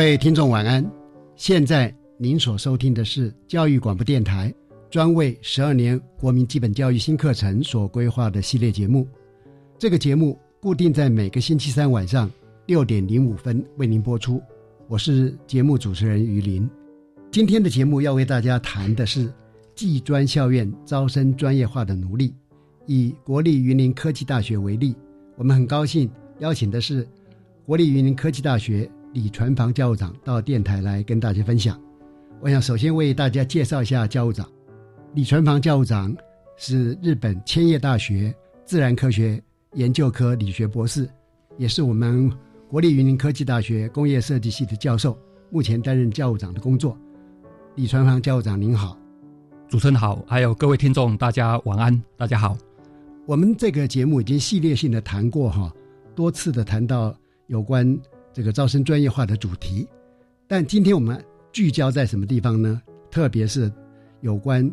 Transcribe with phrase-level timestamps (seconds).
[0.00, 0.82] 各位听众晚安，
[1.36, 4.50] 现在您所收听的是教育广播电台
[4.88, 9.06] 专为十二年国民基本教育新课程所规划的系列节目。
[9.78, 12.30] 这个节目固定在每个星期三晚上
[12.64, 14.40] 六点零五分为您播出。
[14.88, 16.66] 我是节目主持人于林。
[17.30, 19.30] 今天的节目要为大家谈的是
[19.74, 22.34] 技专校院招生专业化的努力。
[22.86, 24.96] 以国立云林科技大学为例，
[25.36, 27.06] 我们很高兴邀请的是
[27.66, 28.90] 国立云林科技大学。
[29.12, 31.80] 李传房教务长到电台来跟大家分享。
[32.40, 34.48] 我想首先为大家介绍一下教务长。
[35.14, 36.16] 李传房教务长
[36.56, 38.32] 是日本千叶大学
[38.64, 39.42] 自然科学
[39.74, 41.10] 研究科理学博士，
[41.58, 42.30] 也是我们
[42.68, 45.18] 国立云林科技大学工业设计系的教授，
[45.50, 46.96] 目前担任教务长的工作。
[47.74, 48.96] 李传房教务长您好，
[49.68, 52.56] 主持人好，还有各位听众大家晚安，大家好。
[53.26, 55.72] 我们这个节目已经系列性的谈过哈，
[56.14, 57.12] 多次的谈到
[57.48, 57.98] 有关。
[58.32, 59.86] 这个招生专业化的主题，
[60.46, 62.80] 但今天我们聚焦在什么地方呢？
[63.10, 63.70] 特别是
[64.20, 64.70] 有关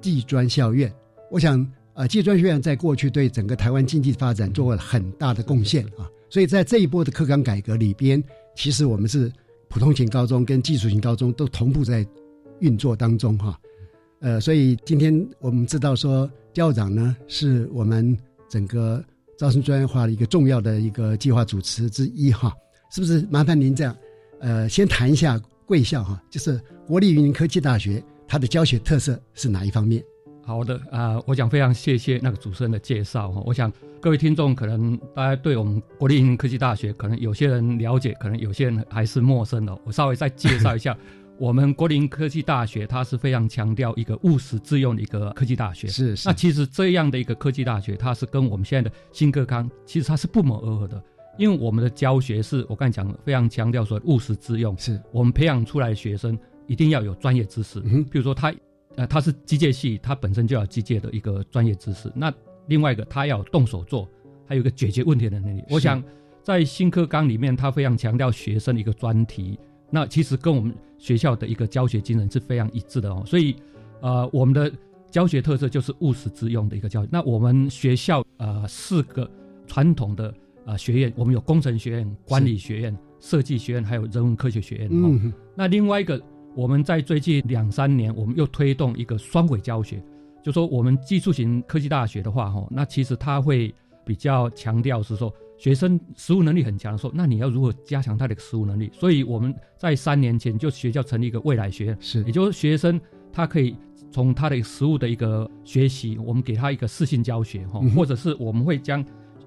[0.00, 0.92] 技专校院。
[1.30, 6.08] 我想，呃，技专学院在过去对整个台湾经济发展做了很大的贡献啊。
[6.30, 8.22] 所以在这一波的课纲改革里边，
[8.56, 9.30] 其实我们是
[9.68, 12.06] 普通型高中跟技术型高中都同步在
[12.60, 13.58] 运作当中哈。
[14.20, 18.16] 呃，所以今天我们知道说，校长呢是我们
[18.48, 19.04] 整个
[19.36, 22.50] 招生专业化的一个重要的一个计划主持之一哈。
[22.94, 23.96] 是不是麻烦您这样，
[24.38, 30.00] 呃，先谈一下贵校哈，就是国立云林科技大学，它的教学特色是哪一方面？
[30.44, 33.42] 好的啊，我想非常谢谢那个主持人的介绍哈。
[33.44, 39.76] 我想各位听众可能大家对我们国立云林科技大学，可能有些人了解，可能有些人还是陌生的。
[39.84, 40.96] 我稍微再介绍一下，
[41.36, 45.88] 我们国立云林科技大学，它是非常强调一个务实自用的一个科技大学。
[45.88, 46.28] 是是。
[46.28, 51.02] 那其实这样的一个科技大学，它是跟我们现在的新课纲，其实它是不谋而合的。
[51.36, 57.82] 因为我们的教学是我刚才讲的，非常强调说务实之用，是我们培养出来的学生一定要有专业知识。
[57.84, 58.54] 嗯，比如说他，
[58.94, 62.10] 呃，他是机械系，他本身就要机械的一个专业知识。
[62.14, 62.32] 那
[62.66, 64.08] 另外一个，他要动手做，
[64.46, 65.64] 还有一个解决问题的能力。
[65.68, 66.02] 我想
[66.42, 69.58] 在新课纲里面，他非常强调学生的一个专题。
[69.90, 73.24] 那其实跟我们学校的一个教学精神是非常一致的哦。
[73.26, 73.56] 所以，
[74.00, 74.72] 呃，我们的
[75.10, 77.08] 教学特色就是务实之用的一个教育。
[77.10, 79.28] 那我们学校呃四个
[79.66, 80.32] 传统的。
[80.64, 84.88] 啊，学院我们有工程学院、管理学院、设计学院，还有人文科学学院。
[84.90, 86.20] 嗯，那另外一个，
[86.54, 90.02] 我们在最近两三年，我们又推动一个双轨教学，
[90.42, 93.74] 就说我们技术型科技大学的话，哈，那其实它会
[94.06, 98.90] 比较强调是说，学生实务能力很强的时候，那你要如何加强他的实务能力？
[98.92, 102.98] 所以我们在三年前就学校成立一个未来学院，是，也就是学生
[103.30, 103.76] 他可以
[104.10, 109.04] 从他的实务的一个学习，我们给他一个视性教学，哈，或者是我们会将。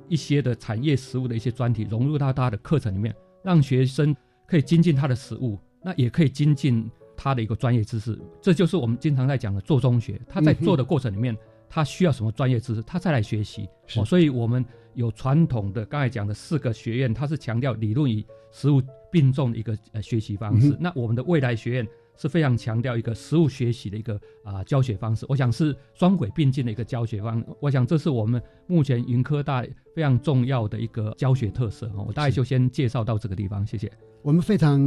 [0.10, 4.16] 一些的产业实务的一些专题融入到他的课程里面，让学生
[4.48, 8.18] 可以精进他的实务，那也可以精进他的一个专业知识。
[8.42, 10.20] 这就是我们经常在讲的做中学。
[10.28, 11.36] 他在做的过程里面，
[11.70, 13.68] 他需要什么专业知识，他再来学习。
[13.96, 18.82] 哦，所以我们有传统的刚才讲的四个学院，它是强调理论与实务
[19.12, 20.76] 并重的一个呃学习方式。
[20.80, 21.88] 那我们的未来学院
[22.18, 29.66] 是非常强调一个实物学习的一个啊教学方式，我想是双轨并进的一个教学方，我想这是我们目前云科大
[29.96, 32.04] 非常重要的一个教学特色哈。
[32.06, 33.92] 我大概就先介绍到这个地方，谢谢。
[34.24, 34.82] 我们非常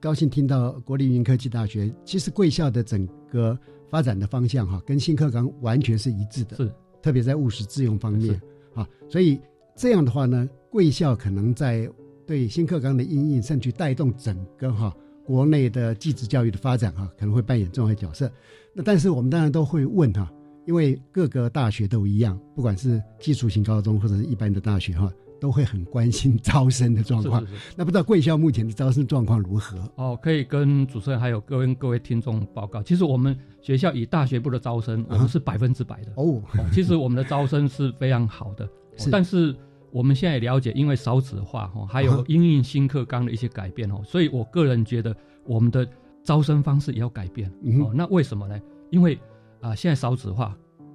[0.00, 3.58] 高兴听到国立云科技大学其实贵校的整个
[3.90, 6.72] 发展的方向哈，跟新课纲完全是一致的，是
[7.02, 8.40] 特别在务实自用方面
[8.74, 9.40] 啊，所以
[9.74, 11.90] 这样的话呢，贵校可能在
[12.24, 14.94] 对新课纲的应用，甚至带动整个哈。
[15.28, 18.32] 国内的技职教育的发展哈，可能会扮演重要的角色。
[18.72, 20.32] 那但是我们当然都会问哈，
[20.66, 27.46] 因为各个大学都一样，不管是技术型高中或者是一般的大学哈，都会很关心招生的状况。
[27.76, 29.78] 那不知道贵校目前的招生状况如何？
[29.96, 32.82] 哦，可以跟主持人还有各位各位听众报告。
[32.82, 36.42] 其实我们学校以大学部的招生，我们是百分之百的哦。
[36.72, 38.66] 其实我们的招生是非常好的，
[39.12, 39.54] 但是。
[39.90, 45.88] 我们现在也了解，因为少子化哈，还有因应新课纲的一些改变哦，所以我个人觉得我们的
[46.22, 47.50] 招生方式也要改变
[47.80, 47.92] 哦。
[47.94, 48.60] 那为什么呢？
[48.90, 49.18] 因为
[49.60, 50.54] 啊，现在少子化，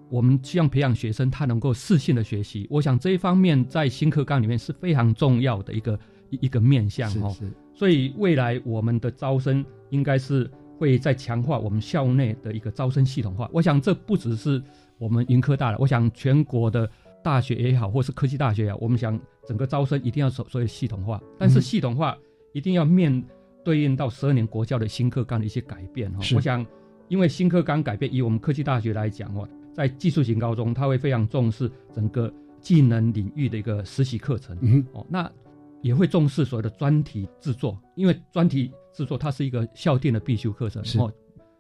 [0.10, 2.68] 我们希望培养学生他能够适性的学习。
[2.70, 6.00] 我想这一方面在新课纲里面是非常重要的一个
[6.30, 7.36] 一个面向哦。
[7.74, 10.48] 所以未来我们的招生应该是
[10.78, 13.50] 会在强化我们校内的一个招生系统化。
[13.52, 14.62] 我想这不只是
[15.00, 16.88] 我们云科大了，我想全国的。
[17.24, 22.18] 大学也好，或是科技大学啊，我们想整个招生一定要所所谓系统化，但是系统化
[22.52, 23.24] 一定要面
[23.64, 26.20] 对应到十二年国教的新课纲的一些改变哈。
[26.36, 26.66] 我想，
[27.08, 34.58] 因为新课纲改变，以我们科技大学来讲哦，在技术型高中，他会非常重视整个技能领域的一个实习课程。
[34.62, 35.32] 嗯哦，那
[35.82, 40.84] 也会重视所谓的专题制作，因为专题制作它是一个校定的必修课程。
[41.02, 41.12] 哦，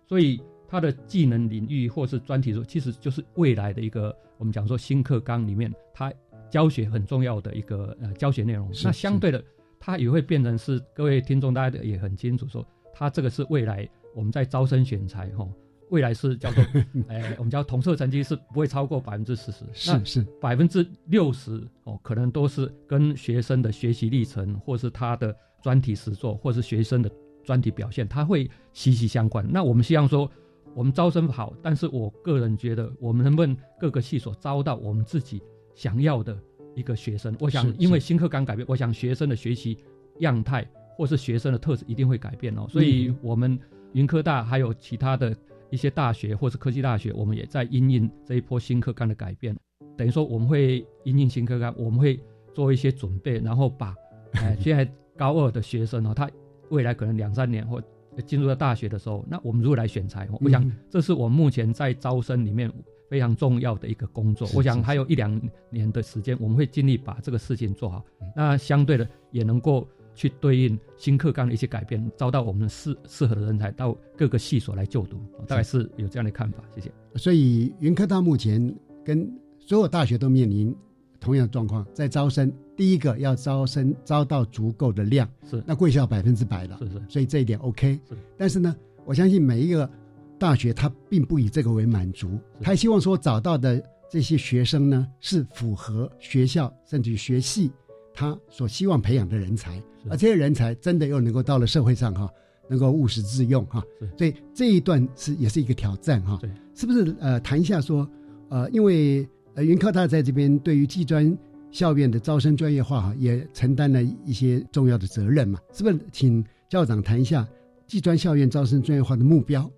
[0.07, 0.41] 所以。
[0.73, 6.11] 它的技能领域或是专题说，其实就是未来的一个我们讲说新课纲里面，它
[6.49, 8.67] 教学很重要的一个呃教学内容。
[8.83, 9.43] 那相对的，
[9.79, 15.47] 它也会变成是各位听众大家也很清楚说，它这个是未来我们在招生选材哈，
[15.91, 16.63] 未来是叫做
[17.07, 27.11] 哎，我们叫统测成绩是不会超过百分之四十，是是百分之六十哦，可能都是跟学生的学习历程，或是他的专题实作，或是学生的
[27.43, 29.45] 专题表现，他会息息相关。
[29.47, 30.27] 那我们希望说。
[30.75, 35.41] 我们招生好，但是我个人觉得，我们能不能各个系所招到我们自己
[35.75, 36.37] 想要的
[36.75, 37.35] 一个学生？
[37.39, 39.77] 我想，因为新课纲改变，我想学生的学习
[40.19, 40.67] 样态
[40.97, 42.65] 或是学生的特质一定会改变哦。
[42.69, 43.59] 所以，我们
[43.93, 45.35] 云科大还有其他的
[45.69, 49.55] 一些大学或是科技大学，我们也在因应这一波新课纲的改变。
[49.95, 52.19] 等于说，我们会因应新课纲，我们会
[52.53, 53.95] 做一些准备，然后把
[54.33, 56.29] 哎 现在高二的学生哦，他
[56.69, 57.81] 未来可能两三年或
[58.21, 60.27] 进入到大学的时候，那我们如何来选材？
[60.41, 62.71] 我想这是我目前在招生里面
[63.09, 64.47] 非常重要的一个工作。
[64.53, 68.03] 我想还有一两年的时间，我们会尽力把这个事情做好。
[68.35, 75.19] 那相对的也能够去对应新课纲的一些改变，招到我们适适合的人才到各个系所来就读。
[75.47, 76.63] 大概是有这样的看法。
[76.73, 76.91] 谢谢。
[77.15, 78.73] 所以云科大目前
[79.03, 79.29] 跟
[79.59, 80.75] 所有大学都面临。
[81.23, 85.63] 同样的状况，在招生，第一个要招生招到足够的量，是。
[85.65, 87.97] 那贵校百分之百了，是是，所以这一点 OK。
[88.09, 88.75] 是，但是呢，
[89.05, 89.89] 我相信每一个
[90.37, 97.71] 大学他并不以这个为满足，他希望说找到的这些学生呢是符合学校甚至学系
[98.13, 102.29] 他所希望培养的人才，而这些人才真的又能够到了社会上哈，
[102.67, 103.81] 能够务实自用哈，
[104.17, 107.15] 所以这一段是也是一个挑战哈，对，是不是？
[107.21, 108.05] 呃，谈一下说，
[108.49, 109.25] 呃，因为。
[109.55, 111.37] 呃，云科大在这边对于技专
[111.69, 115.99] 校院的招生专业化哈，也承担了一些重要的责任嘛，是不是？
[116.11, 117.47] 请校长谈一下
[117.85, 119.69] 技专校院招生专业化的目标。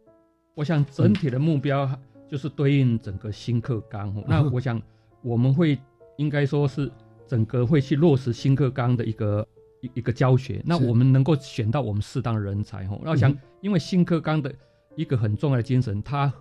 [0.53, 1.89] 我想整体的目标
[2.29, 4.15] 就是对应整个新课纲。
[4.25, 4.81] 那我想
[5.21, 5.77] 我们会
[6.15, 6.89] 应该说是
[7.27, 9.45] 整个会去落实新课纲的一个
[9.81, 10.61] 一一个教学。
[10.65, 12.97] 那我们能够选到我们适当的人才哈。
[13.03, 14.53] 那我想，因为新课纲的
[14.95, 16.33] 一个很重要的精神，它。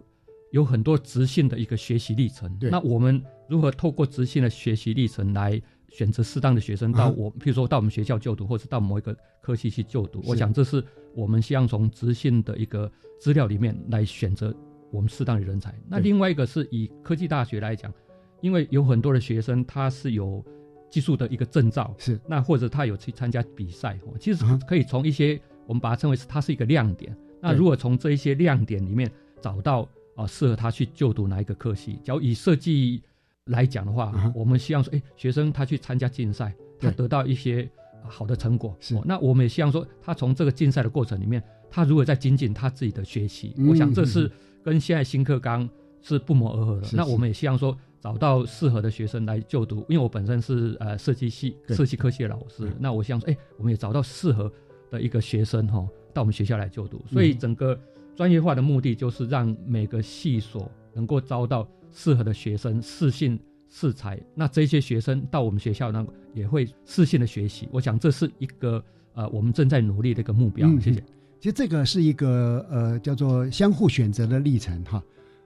[0.54, 10.22] 有很多直性的一个学习历程，那我们如何透过直性的学习历程来选择适当的学生到我，譬如说到我们学校就读，或者到某一个科系去就读？
[10.24, 10.80] 我想这是
[11.12, 14.54] 我们希望从直性的一个资料里面来选择
[14.92, 15.74] 我们适当的人才。
[15.88, 17.92] 那另外一个是以科技大学来讲，
[18.40, 20.40] 因为有很多的学生他是有
[20.88, 27.12] 技术的一个证照，是那或者他有去参加比赛，其实可以从一些我们把它称为是它是一个亮点。
[27.40, 29.10] 那如果从这一些亮点里面
[29.42, 29.88] 找到。
[30.14, 31.98] 啊，适合他去就读哪一个科系？
[32.02, 33.02] 假如以设计
[33.46, 37.68] 来讲的话，我们希望说，哎，学生他去参加竞赛，他得到一些
[38.06, 38.76] 好的成果。
[38.80, 44.30] 是，那我们也希望说，他从这个竞赛的过程里面，他如果在精进他自己的学习，我想这是
[44.62, 45.68] 跟现在新课纲
[46.00, 46.88] 是不谋而合的。
[46.92, 54.50] 那我们也希望说，找到适合的学生来就读，因为我本身是呃设计系设计科系的老师，那我希望说，哎，我们也找到适合
[54.90, 55.86] 的一个学生哈。
[56.12, 57.04] 到我们学校来就读。
[57.10, 57.76] 所以整个
[58.16, 64.20] 专业化的目的就是让每个系所能够招到适合的学生，适性适才。
[64.34, 67.68] 那这些学生到我们学校呢，也会适性的学习。
[67.72, 68.82] 我想这是一个
[69.14, 70.68] 呃我们正在努力的一个目标。
[70.80, 71.02] 谢谢。
[71.40, 75.02] 其实这个是一个呃叫做相互选择的历程哈。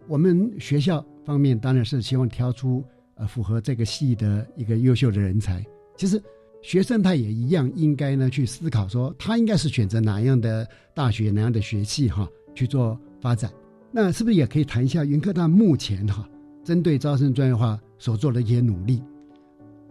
[0.06, 2.84] 我们学校方面当然是希望挑出
[3.14, 5.64] 呃符合这个系的一个优秀的人才。
[5.96, 6.22] 其实
[6.62, 13.50] 学生他也一样应该呢去思考说他应该是选择哪样的大学哪样的学系哈去做发展。
[13.92, 16.28] 那是不是也可以谈一下云科大目前哈
[16.64, 19.02] 针对招生专业化所做的一些努力？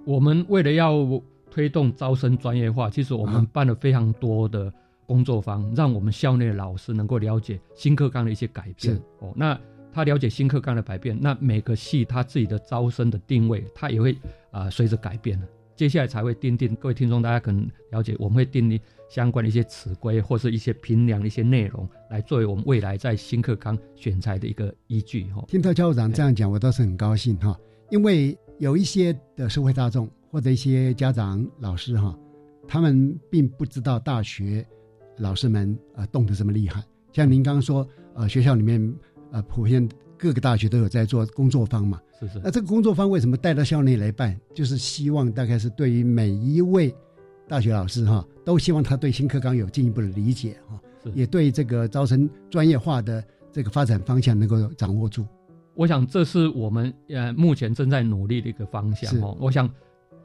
[0.05, 0.93] 我们为了要
[1.49, 4.73] 推动招生专业化，其实我们办了非常多的。
[5.07, 9.31] 工作坊让我们校内的老师能够了解新课纲的一些改变哦。
[9.37, 9.57] 那
[9.93, 14.17] 他了解新课纲的改变，那每个系他自己的招生的定位，他也会
[14.51, 15.47] 啊随着改变的。
[15.77, 25.45] 接下来才会定定各位听众，大家可能了解，我们会定定相关的一些词规或是一些评量的一些内容，来作为我们未来在新课纲选材的一个依据哈。
[25.47, 27.57] 听到教务长这样讲，我倒是很高兴哈，
[27.91, 32.17] 因为有一些的社会大众或者一些家长老师哈，
[32.67, 34.65] 他们并不知道大学。
[35.19, 36.79] 老师们啊，动得这么厉害，
[37.11, 38.79] 像您刚刚说，呃，学校里面
[39.31, 42.41] 呃，普遍各个大学都有在做工作坊嘛，是是。
[42.43, 44.35] 那这个工作坊为什么带到校内来办？
[44.53, 46.93] 就是希望大概是对于每一位
[47.47, 50.79] 大学老师哈，都希望他对新课纲有进一步的理解哈，
[51.13, 55.25] 也对这个招生专业化的这个发展方向能够掌握住。
[55.75, 59.37] 我想这是我们呃目前正在努力的一个方向哦。
[59.39, 59.69] 我想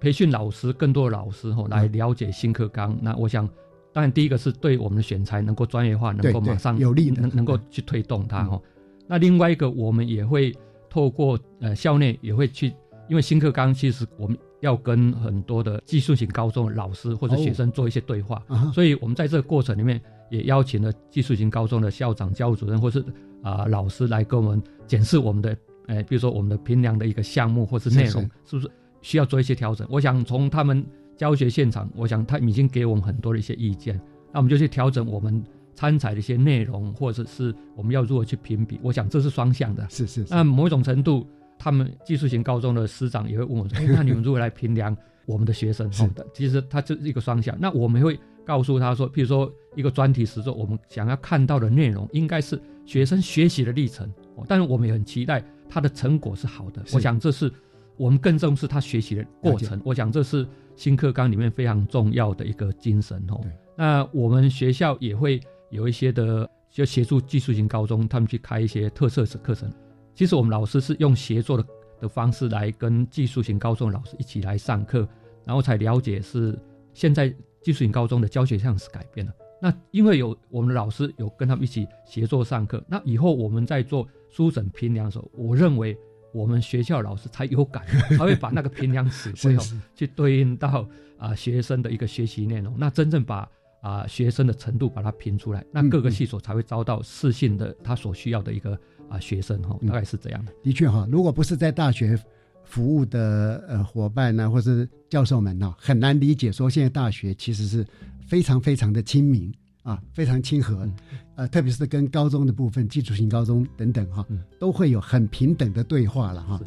[0.01, 2.99] 培训老师更多的老师哈，来了解新课纲。
[3.01, 3.49] 那我想。
[3.95, 8.59] 当然，第一个是对我们的选材能够专业化，能够马上有利，能能够去推动它哈。
[9.07, 10.55] 那另外一个，我们也会
[10.89, 12.73] 透过呃校内也会去，
[13.09, 18.43] 因为新课纲其实我们要跟很多的技术型高中的老师或者学生做一些对话，
[18.73, 23.05] 所以我们在这个过程里面也邀请了技术型高中的校长、教务主任或是
[23.43, 25.57] 啊老师来跟我们检视我们的，
[25.87, 29.87] 呃，比如说我们的评量的一个项目或是内容是不是需要做一些调整。
[29.91, 30.85] 我想从他们。
[31.15, 34.01] 教学现场，我想他已经给我们很多的一些意见，
[34.33, 38.79] 那我们就去调整我们参采的一些内容，或者是我们要如何去评比。
[38.83, 40.25] 我想这是双向的，是是。
[40.29, 41.27] 那某种程度，
[41.59, 47.57] 他们技术型高中的师长也会问我说：“那你们如何来评量我们的学生？”好的，其实它就是一个双向。
[47.61, 54.13] 那我们会告诉他说，譬如说一个专题实作，我们想要看到的内容应该是学生学习的历程，
[54.47, 56.83] 但是我们也很期待他的成果是好的。
[56.93, 57.53] 我想这是
[57.97, 59.81] 我们更重视他学习的过程。
[59.85, 60.47] 我想这是。
[60.75, 63.39] 新课纲里面非常重要的一个精神哦，
[63.77, 65.39] 那我们学校也会
[65.73, 69.73] 有一些的，就协助技术型高中他们去开一些特色的课程。
[70.15, 71.67] 其实我们老师是用协作的
[72.03, 75.09] 的方式来跟技术型高中的老师一起来上课，
[75.45, 76.57] 然后才了解是
[76.95, 77.29] 现在
[77.63, 79.33] 技术型高中的教学上是改变了。
[79.61, 85.99] 那因为有我们的老师有跟他们一起协作上课，那以后我们在做书审评量的时候，我认为。
[86.35, 87.87] 我们学校老师才有感，
[88.17, 89.61] 才会把那个评量词汇哦，
[89.95, 90.89] 去对应到
[91.19, 93.47] 啊学生的一个学习内容，那真正把
[93.83, 98.79] 啊学生的程度把它评出来，那各个系所才会招到适性的他所需要的一个
[99.11, 100.53] 啊学生哈，大概是这样的。
[100.63, 102.19] 的确哈，如果不是在大学
[102.65, 107.87] 服务的呃伙伴呢，或是教授们呢，很难理解说现在大学其实是
[108.27, 109.53] 非常非常的亲民。
[109.83, 110.89] 啊，非常亲和，
[111.35, 114.25] 呃，特别是跟高中的部分，基础性高中等等哈，
[114.57, 116.61] 都会有很平等的对话了哈。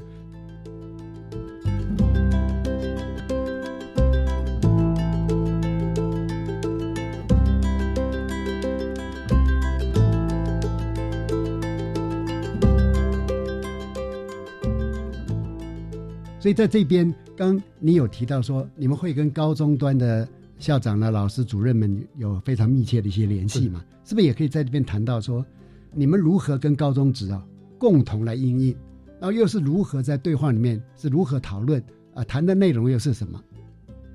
[16.46, 20.28] 所以在这边，刚你有提到说，你们会跟高中端的。
[20.60, 23.84] 校长呢，老师、主任们有非常密切的一些联系嘛？
[24.04, 24.28] 是不是。
[24.28, 25.44] 也可以在这边谈到说，
[25.92, 27.44] 你们如何跟高中职啊
[27.80, 28.78] 共同来应应，
[29.20, 29.60] 然后又是。
[29.60, 31.08] 如何在对话里面是。
[31.08, 31.84] 如何讨论
[32.14, 32.24] 啊？
[32.26, 33.12] 谈的内容又是。
[33.12, 33.44] 什么？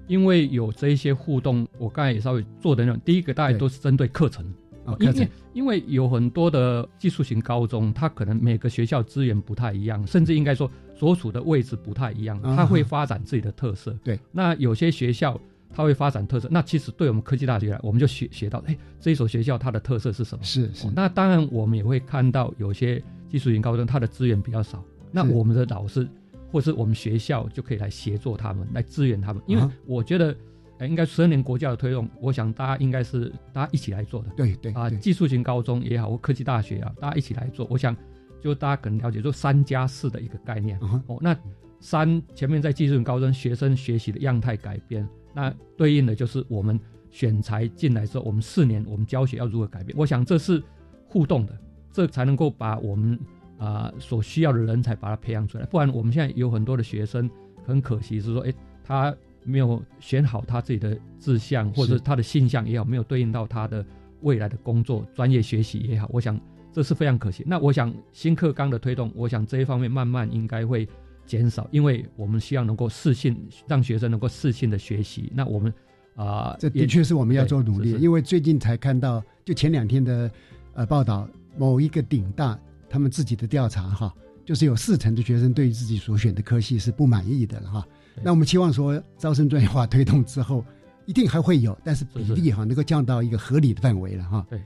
[0.07, 3.81] 因为有这一些互动，我刚才也稍微做的那种，第一个大概都是。
[3.81, 4.47] 针对课程
[4.85, 10.71] 啊，课程，因为有很多的技术型高中，它可能每个学校资源不太一样，甚至应该说
[11.01, 13.91] 所处的位置不太一样，它会发展自己的特色。
[14.05, 15.41] 对，那有些学校。
[15.73, 20.43] 它会发展特色，那其实对我们科技大学来，我们就学学到，哎，这一所学校它的特色是什么？
[20.43, 20.89] 是是。
[20.97, 26.09] 那当然，我们也会看到有些技术型高中，它的资源比较少，那我们的老师
[26.51, 29.41] 或是我们学校就可以来协作他们，来支援他们。
[29.47, 30.37] 因为我觉得，
[30.81, 34.29] 哎，应该十二年国教的推动，我想大家应该是大家一起来做的。
[34.37, 37.65] 对对啊，技术型高中也好，或科技大学啊，大家一起来做。
[37.71, 37.97] 我想，
[38.41, 40.79] 就大家可能了解，就三加四的一个概念。
[40.81, 41.37] 哦，那
[41.79, 45.09] 三前面在技术高中学生学习的样态改变。
[45.33, 46.79] 那对应的就是我们
[47.11, 49.97] 选材进来之后，我们四年我们教学要如何改变？
[49.99, 50.63] 我想这是
[51.07, 51.57] 互动的，
[51.93, 53.19] 这才能够把我们
[53.59, 55.65] 啊所需要的人才把它培养出来。
[55.67, 57.31] 不然我们现在有很多的学生，
[57.65, 63.85] 很可惜是说，哎，他没有选好他自己的志向，或者他的性向也好，没有对应到他的
[64.21, 66.39] 未来的工作、专业学习也好，我想
[66.73, 67.45] 这是非常可惜。
[67.47, 70.89] 那我想新课纲的推动，我想这一方面慢慢应该会
[71.27, 73.37] 减少，因为我们希望能够适性，
[73.67, 75.33] 让学生能够适性的学习。
[75.35, 75.73] 那我们。
[76.17, 80.31] 啊，这的确是我们要做努力，因为最近才看到，就前两天的
[80.75, 82.59] 呃报道，某一个顶大
[82.91, 84.13] 他们自己的调查哈，
[84.45, 87.87] 就是有四成的学生对于自己所选的科系是不满意的了哈。
[88.23, 90.63] 那我们期望说招生专业化推动之后，
[91.07, 94.47] 一定还会有，但是比例哈能够降到一个合理的范围了哈。
[94.51, 94.61] 对，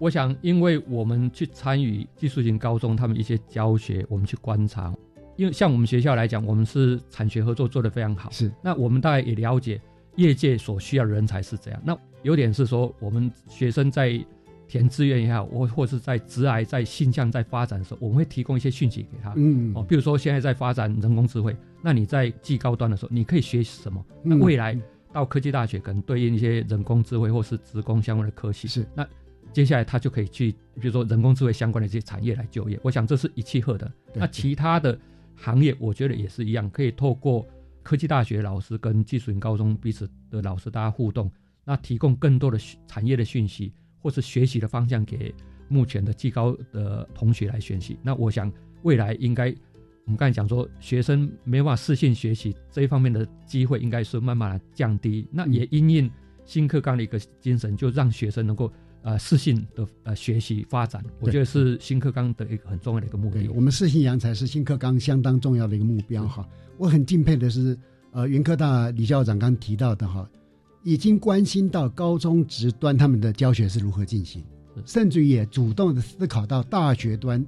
[0.00, 4.92] 我想因为我们去参与技术型高中他们一些教学，我们去观察，
[5.36, 9.80] 因为像我们学校来讲，我们是产学合作做得非常好，是那我们大概也了解。
[10.16, 11.80] 业界所需要的人才是怎样。
[11.84, 14.22] 那有点是说，我们学生在
[14.66, 19.32] 填志愿也好，或或是在职癌在性向在发展的时候，我们会提供一些讯息给他。
[19.36, 24.04] 嗯，哦，比如说现在在发展人工智慧，那你在技高端的时候，你可以学习什么？
[24.22, 24.76] 那未来
[25.12, 28.66] 到科技大学可能对应一些人工智慧或是职工相关的科系。
[28.66, 29.06] 是，那
[29.52, 32.78] 接下来他就可以去，比如说人工智慧相关的这些产业来就业。
[32.82, 33.90] 我想这是一气呵的。
[34.14, 34.98] 那其他的
[35.36, 37.46] 行业，我觉得也是一样，可以透过。
[37.82, 41.32] 科技大学老师跟技术型高中彼此的老师大家互动，
[41.64, 45.34] 那提供更多的产业的讯息，或是学习的方向给
[45.66, 47.98] 目前的技高的同学来学习。
[48.02, 48.52] 那我想
[48.82, 49.46] 未来应该，
[50.04, 55.26] 我们刚才讲说学生没办法适性学习这一方面的机会，应该是慢慢的降低。
[55.32, 56.08] 那也因应
[56.44, 58.70] 新课纲的一个精神，就让学生能够
[59.02, 61.04] 呃适性的呃学习发展。
[61.20, 63.48] 我觉得是新课纲的一个很重要的一个目的。
[63.48, 66.48] 我们适性扬才是新课纲相当重要的一个目标哈。
[66.78, 67.78] 我很敬佩的是，
[68.12, 70.28] 呃，云科大李校长刚提到的哈，
[70.82, 74.42] 已经关心到高中职端他们的教学是如何进行，
[74.86, 77.44] 甚至于也主动的思考到大学端，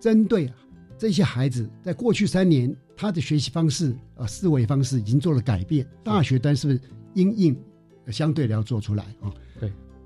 [0.00, 0.50] 针对
[0.96, 6.80] 这些孩子在过去三年他的学习方式、呃思维方式已经做了改变，大学端是不是
[7.14, 7.56] 应应
[8.08, 9.28] 相对的要做出来啊？
[9.28, 9.51] 对，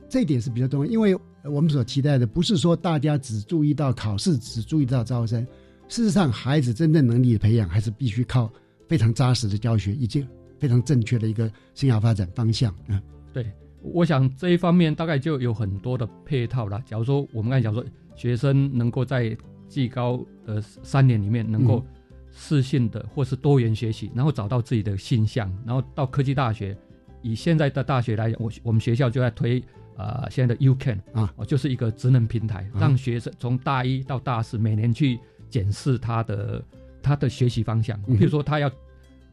[0.09, 5.47] 这一点是比较重要，因为我们所期待的不是说大家只注意到考试，只注意到招生。
[5.89, 8.51] 事实上，孩子真正能力的培养，还是必须靠
[8.89, 10.27] 非常扎实的教学，以及
[10.59, 12.75] 非常正确的一个生涯发展方向。
[12.89, 13.01] 嗯，
[13.33, 13.47] 对，
[13.83, 16.83] 我想这一方面大概就有很多的配套了。
[16.85, 17.85] 假如说我们刚才讲说，
[18.17, 19.37] 学生能够在
[19.69, 21.85] 技高的三年里面，能够
[22.33, 26.77] 适性的或是多元学习，然后找到自己的性向，然后到科技大学，
[27.23, 29.63] 以现在的大学来讲，我我们学校就在推
[29.97, 35.19] 啊，现在的 U Can 啊，就是一个职能平台，让学生从大一到大四每年去。
[35.49, 36.63] 检视他的
[37.01, 38.69] 他的学习方向，比如说他要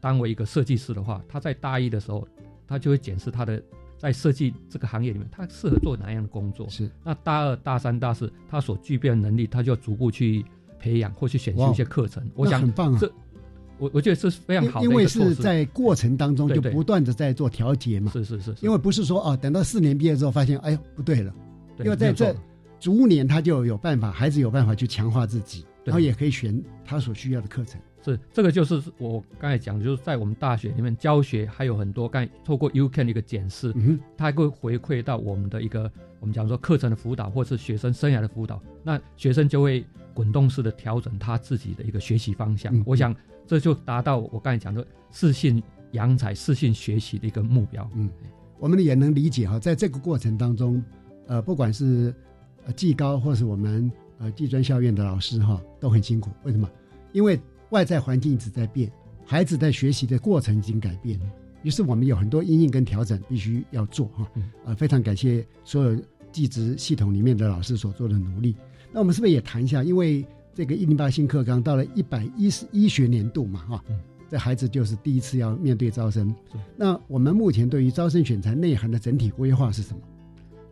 [0.00, 2.26] 当为一个设计师的话，他在大一的时候，
[2.68, 3.60] 他就会检视他的
[3.98, 6.68] 在设计这个行业里面，他适合做哪样的工作。
[6.70, 10.46] 是，那大二、大三、大四，他所具备的能力，他就要逐步去
[10.78, 12.24] 培养或去选修一些课程。
[12.36, 12.98] 我想很棒啊！
[13.00, 13.12] 这
[13.78, 18.12] 我我觉得是非常好的，因为是在过程当中就不断的在做调节嘛。
[18.12, 21.32] 是是是，因为不是说哦，等到四年毕业之后发现，哎呦不对了，
[21.80, 22.34] 因为在这
[22.78, 25.64] 逐年他就有办法，孩子有办法去强化自己。
[25.84, 27.78] 然后也可以选他所需要的课程。
[28.04, 35.90] 是这个，就是我刚才讲，就是在我们大学里面教学还有很多，刚才透过 U Can 的一个检视，嗯，它会回馈到我们的一个
[36.20, 42.74] 我们讲说课程的辅导，或是学生生涯的辅导，那学生就会滚动式的调整他自己的一个学习方向。
[42.84, 43.14] 我想
[43.46, 45.62] 这就达到我刚才讲的自信
[45.92, 47.88] 扬才、自信学习的一个目标。
[47.94, 48.10] 嗯，
[48.58, 50.82] 我们也能理解哈，在这个过程当中，
[51.26, 52.14] 呃，不管是
[52.66, 53.90] 呃技高或是我们。
[54.20, 56.70] 呃，技专校院的老师哈都很辛苦，为什么？
[57.10, 57.38] 因为
[57.70, 58.90] 外在环境一直在变，
[59.24, 61.18] 孩子在学习的过程已经改变，
[61.62, 64.30] 于是我们有很多阴影跟调整必须要做哈。
[64.64, 65.98] 呃，非常感谢所有
[66.30, 68.54] 技职系统里面的老师所做的努力。
[68.92, 69.82] 那我们是不是也谈一下？
[69.82, 70.24] 因为
[70.54, 73.84] 这个一零八新课纲到了一百一十一学年度嘛哈，
[74.28, 76.34] 这孩子就是第一次要面对招生。
[76.76, 80.00] 那我们目前对于招生选材内涵的整体规划是什么？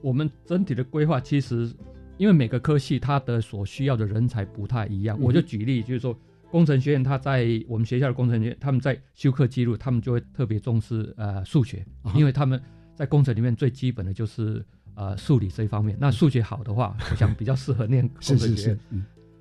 [0.01, 1.73] 我们整体的规划其实。
[2.19, 6.17] 因为每个科系它的所需要的人才不太一样，我就举例，就是说
[6.53, 11.83] 工程学院，他在我们学校的工程学院，他们在修课记录，他们就会特别重视呃数学，
[12.15, 12.61] 因为他们
[12.95, 14.63] 在工程里面最基本的就是
[14.95, 15.97] 呃数理这一方面。
[15.99, 18.79] 那数学好的话， 我想比较适合念工程学院。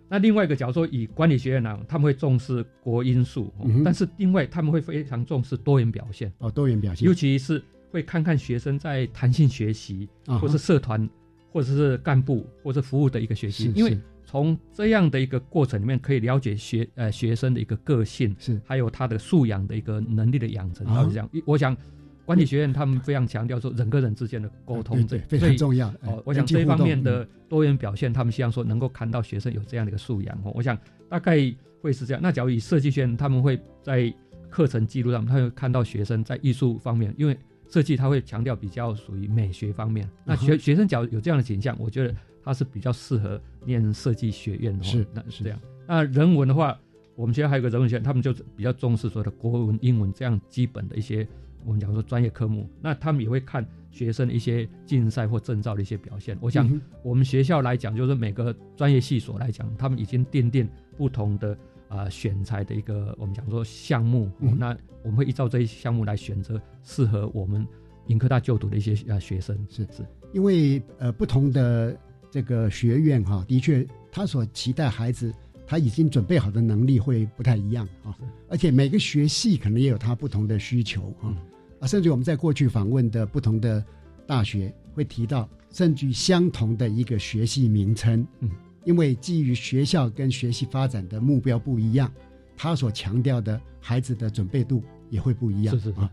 [0.08, 6.32] 那另外一个，假如说以管理学院呢，他们会重视国因素，但是另外他们会非常重视多元表现。
[6.38, 10.08] 哦，多元表现，尤其是会看看学生在弹性学习
[10.40, 11.10] 或是社团。
[11.54, 14.00] 或者是干部或者服务的一个学习，因为
[14.32, 20.88] 从这样的一个过程里面，可以了解学呃学生的一个个性，是还有他的素养的一个能力的养成。
[20.88, 21.76] 到是这样，我想，
[22.24, 25.90] 管理学院他们非常强调说人跟人之间的沟通，对非常重要。
[26.04, 30.34] 哦，我想这一方面的多元表现，他们希望说能够看到学生有这样的一个素养。
[30.46, 30.78] 哦，我想
[31.10, 31.36] 大概
[31.82, 32.22] 会是这样。
[32.24, 34.14] 那假如以设计学院，他们会在
[34.50, 40.10] 课程记录上，他会看到学生在艺术方面，因为设计他会强调比较属于美学方面。
[40.24, 44.84] 那学学生假如有这样的倾向，我觉得他是比较适合念设计学院的。
[44.84, 45.60] 是，那是这样。
[45.88, 46.80] 那人文的话，
[47.16, 51.28] 我们学校还有个人文学院，他们就比较重视说的国文、英文这样基本的一些。
[51.64, 56.36] 我们讲说专业科目，那他们也会看学生的一些竞赛或证照的一些表现。
[56.42, 56.68] 我想
[57.04, 61.56] 我们学校来讲，就是每个专业系所来讲，他们已经奠定不同的
[61.88, 64.28] 啊选材的一个我们讲说项目。
[64.58, 67.64] 那我们会依照这些项目来选择适合我们
[68.08, 69.56] 盈科大就读的一些啊学生。
[69.70, 71.96] 是是，因为呃不同的
[72.32, 75.32] 这个学院哈，的确他所期待孩子。
[75.68, 78.14] 他已经准备好的能力会不太一样啊，
[78.50, 81.32] 而且每个学系可能也有他不同的需求啊
[81.80, 83.82] 啊，甚至我们在过去访问的不同的
[84.28, 88.52] 大学会提到，甚至相同的一个学系名称，嗯，
[88.84, 92.12] 因为基于学校跟学习发展的目标不一样，
[92.58, 96.12] 他所强调的孩子的准备度也会不一样，是是啊，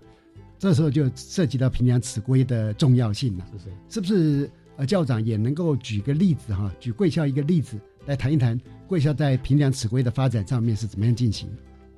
[0.56, 4.50] 这时候就涉及到评量此规的重要性了，是是，是不是？
[4.78, 8.58] 呃，校长也能够举个例子哈，举贵校一个例子来谈一谈。
[8.86, 11.50] 贵校在评量此规的发展上面是怎么样进行？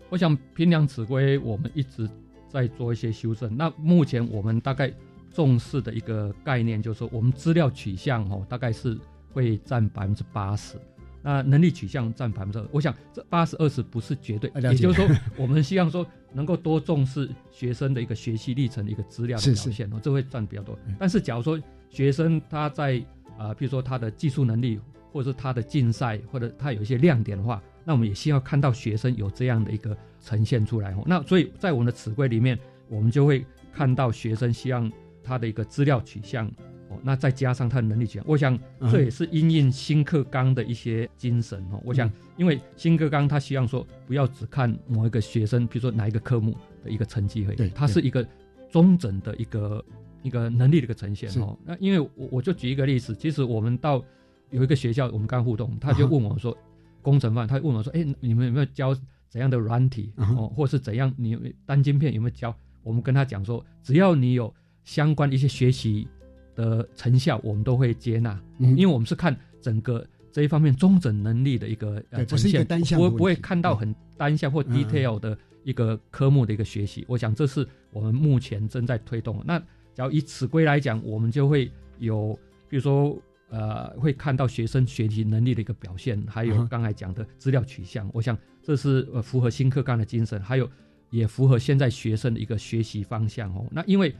[0.09, 2.09] 我想评量此规，我们一直
[2.49, 3.55] 在做一些修正。
[3.55, 4.91] 那目前我们大概
[5.31, 8.99] 重视的一个概念，就是说我们资料取向哦，大概是
[9.31, 10.77] 会占百分之八十，
[11.23, 12.67] 那能力取向占百分之二。
[12.73, 20.77] 我想这八十二十不是绝对，也就是说，我们希望说能够多重视学生的一个学习历程的一个资料的表现哦，这会占比较多。
[20.99, 21.61] 但是假如说
[21.91, 23.03] 学生他在
[23.37, 24.81] 啊，比如说他的技术能力。
[25.13, 30.95] 或者是他的竞赛，或者他有一些亮点的话，那我们也希望看到学生有这样的一个呈现出来。
[31.05, 32.57] 那所以在我们的词规里面，
[32.89, 34.89] 我们就会看到学生希望
[35.25, 36.47] 他的一个资料取向，
[36.89, 38.25] 哦，那再加上他的能力取向。
[38.25, 38.57] 我想
[38.89, 41.83] 这也是因应新课纲的一些精神哦。
[41.85, 48.25] 我想，因为新课纲他希望说不要只看某一个学生，比如说哪一个科目的一个成绩而已，对，它是一个
[48.71, 49.85] 中整的一个
[50.23, 51.59] 一个能力的一个呈现哦。
[51.65, 54.03] 那因为我我就举一个例子，其实我们到
[54.51, 56.57] 有一个学校，我们刚互动，他就问我说
[57.03, 58.95] ：“工程范，他问我说：‘哎，你们有没有教
[59.29, 61.13] 怎样的软体哦，或是怎样？
[61.17, 64.53] 你单晶片有没有教？’我们跟他讲说，只要你有
[64.85, 66.09] 相关的一些学习
[66.55, 77.05] 的成效，我们都会接纳，因为我们是看整个这一方面中整能力的一个呃呈现，不会不会看到很单向或 detail 的一个科目的一个学习。
[77.07, 79.43] 我想这是我们目前正在推动。
[79.47, 79.63] 那
[79.95, 83.21] 只要以此规来讲，我们就会有，比如说。
[83.53, 90.71] 呃，会看到学生学习能力的一个表现，还有刚才讲的资料取向，我想这是呃符合新课纲的精神，还有
[91.11, 93.67] 也符合现在学生的一个学习方向哦。
[93.73, 94.15] 那因为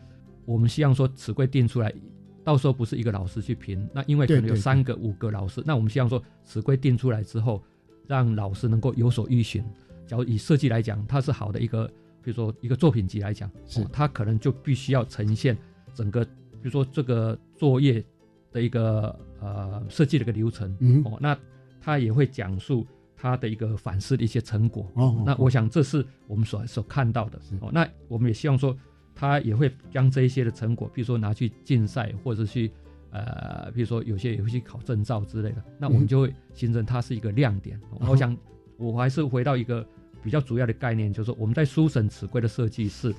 [0.45, 1.95] 我们希望说此规定出来，
[2.43, 7.63] 到时候不是一个老师去评，那因为可能有三个、五个老师，那我们希望说此规定出来之后，
[8.09, 9.65] 让老师能够有所预选。
[10.09, 11.89] 假如以设计来讲，它是好的一个，
[12.23, 15.57] 比如说一个作品集来讲，是它可能就必须要呈现
[15.95, 18.05] 整个，比如说这个作业。
[18.53, 21.39] 的一个呃设计的一个流程嗯哦，那
[21.81, 22.85] 他也会讲述
[23.17, 25.23] 他的一个反思的一些成果哦。
[25.25, 27.71] 那我想这是我们所所看到的哦。
[27.73, 28.77] 那我们也希望说，
[29.15, 32.73] 他也会将这一些的成果，比如说拿去竞赛，或者去
[33.13, 35.63] 呃，比如说有些也会去考证照之类的。
[35.79, 37.81] 那我们就会形成它是一个亮点。
[38.01, 38.37] 我想
[38.79, 39.87] 我还是回到一个
[40.23, 43.15] 比较主要的概念，就是说我们在书审词规的设计是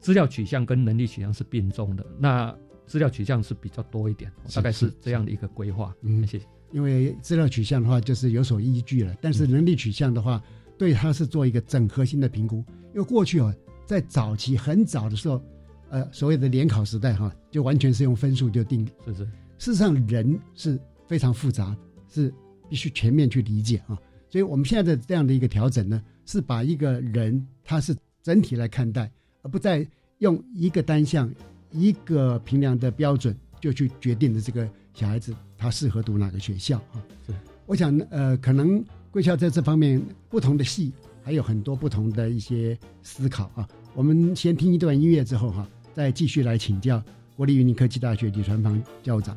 [0.00, 2.04] 资料取向跟能力取向是并重的。
[2.18, 2.54] 那
[2.86, 5.94] 资料取向是比较多一点，大概是这样的一个规划。
[6.02, 6.46] 嗯，谢谢。
[6.72, 9.14] 因为资料取向的话，就是有所依据了。
[9.20, 10.42] 但是能力取向的话，
[10.76, 12.56] 对它是做一个整合性的评估。
[12.92, 13.54] 因为过去哦，
[13.86, 15.40] 在早期很早的时候，
[15.88, 18.86] 呃，所谓的联考时代哈，就完全是用分数就定。
[19.06, 19.24] 是是。
[19.56, 21.76] 事实上，人是非常复杂，
[22.08, 22.34] 是
[22.68, 23.96] 必须全面去理解啊。
[24.28, 29.10] 所以我们现在的这样的一个调整呢，是把一个人他是整体来看待，
[29.42, 29.86] 而不再
[30.18, 31.32] 用一个单项。
[31.76, 37.02] 一个评量的标准就去决定的这个小孩子他适合读哪个学校啊？
[37.26, 37.34] 是，
[37.66, 40.92] 我想呃，可能贵校在这方面不同的系
[41.24, 43.68] 还有很多不同的一些思考啊。
[43.92, 47.02] 我们先听一段音乐之后哈，再继续来请教
[47.34, 49.36] 国立云林科技大学李传芳校长。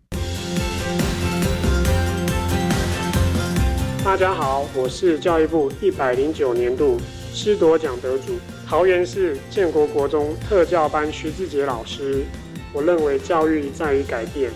[4.11, 6.99] 大家好，我是教育部一百零九年度
[7.33, 12.25] 师铎奖得主，桃园市建国国中特教班徐志杰老师。
[12.73, 14.51] 我认为教育在于改变，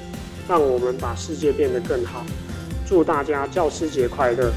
[0.45, 2.25] 让我们把世界变得更好。
[2.85, 4.51] 祝大家教师节快乐！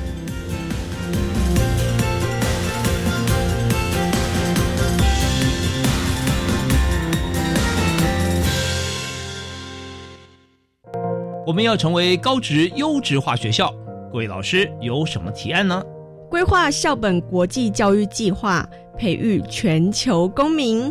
[11.47, 13.73] 我们要成为高职优质化学校。
[14.11, 15.83] 各位老师有什么提案呢？
[16.31, 18.67] 规划校本国际教育计划，
[18.99, 20.91] 培育全球公民，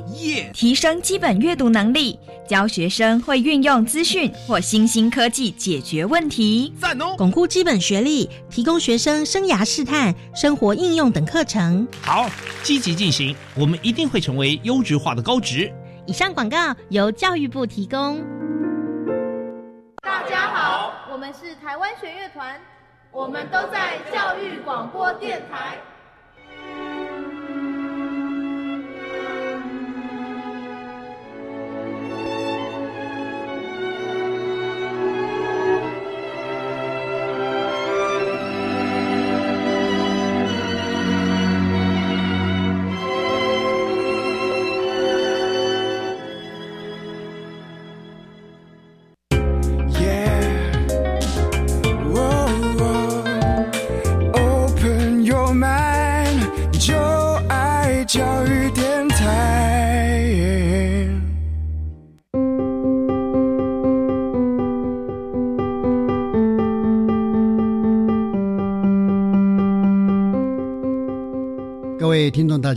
[0.54, 7.16] 提升基本阅读能力，教学生会运用资讯或新兴科技解决问题，赞哦！
[7.18, 11.88] 巩固基本学历，提供学生生涯试探、生活应用等课程。
[12.02, 12.30] 好，
[12.62, 15.72] 积极进行，我们一定会成为优质化的高职。
[16.06, 16.58] 以上广告
[16.90, 18.24] 由教育部提供。
[20.04, 22.60] 大家好，我们是台湾弦乐团。
[23.18, 25.80] 我们都在教育广播电台。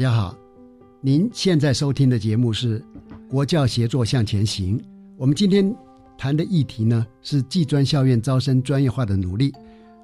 [0.01, 0.35] 大家好，
[1.03, 2.81] 您现在收听的节目是
[3.29, 4.79] 《国教协作向前行》。
[5.19, 5.77] 我们今天
[6.17, 9.53] 谈的议题呢是技专校院招生专业化的努力。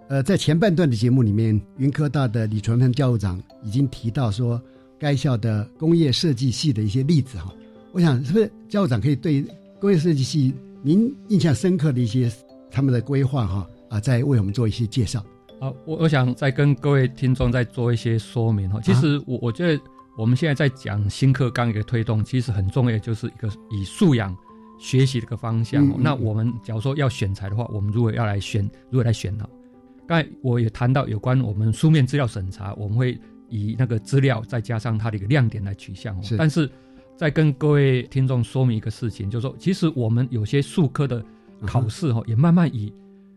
[0.08, 4.60] 呃，在前半段的节目里面，云科大的李传芬教务长已经提到说，
[4.98, 7.50] 该校的工业设计系的一些例子哈。
[7.92, 9.42] 我想是不是教务长可以对
[9.80, 12.30] 工业设计系您印象深刻的一些
[12.70, 15.24] 他们的规划哈啊，再为我们做一些介绍。
[15.58, 18.78] 好，我我想再跟各位听众再做一些说明哈。
[18.82, 19.82] 其实我我觉得
[20.16, 24.36] 我们现在在讲新课纲一个推动，其实很重要，就是一个以素养
[24.78, 25.90] 学习的一个方向。
[25.98, 29.48] 那我们假如说要选材的话，我们如果要来选，如果来选呢？
[30.06, 36.14] 刚才我也谈到有关我们书面资料审查，我们会以那个资料再加上它的一个亮点来取向。
[36.36, 36.70] 但是
[37.16, 41.24] 再跟各位听众说明一个事情，就是说，其实我们有些数科的
[41.66, 42.92] 考试哈，也慢慢以。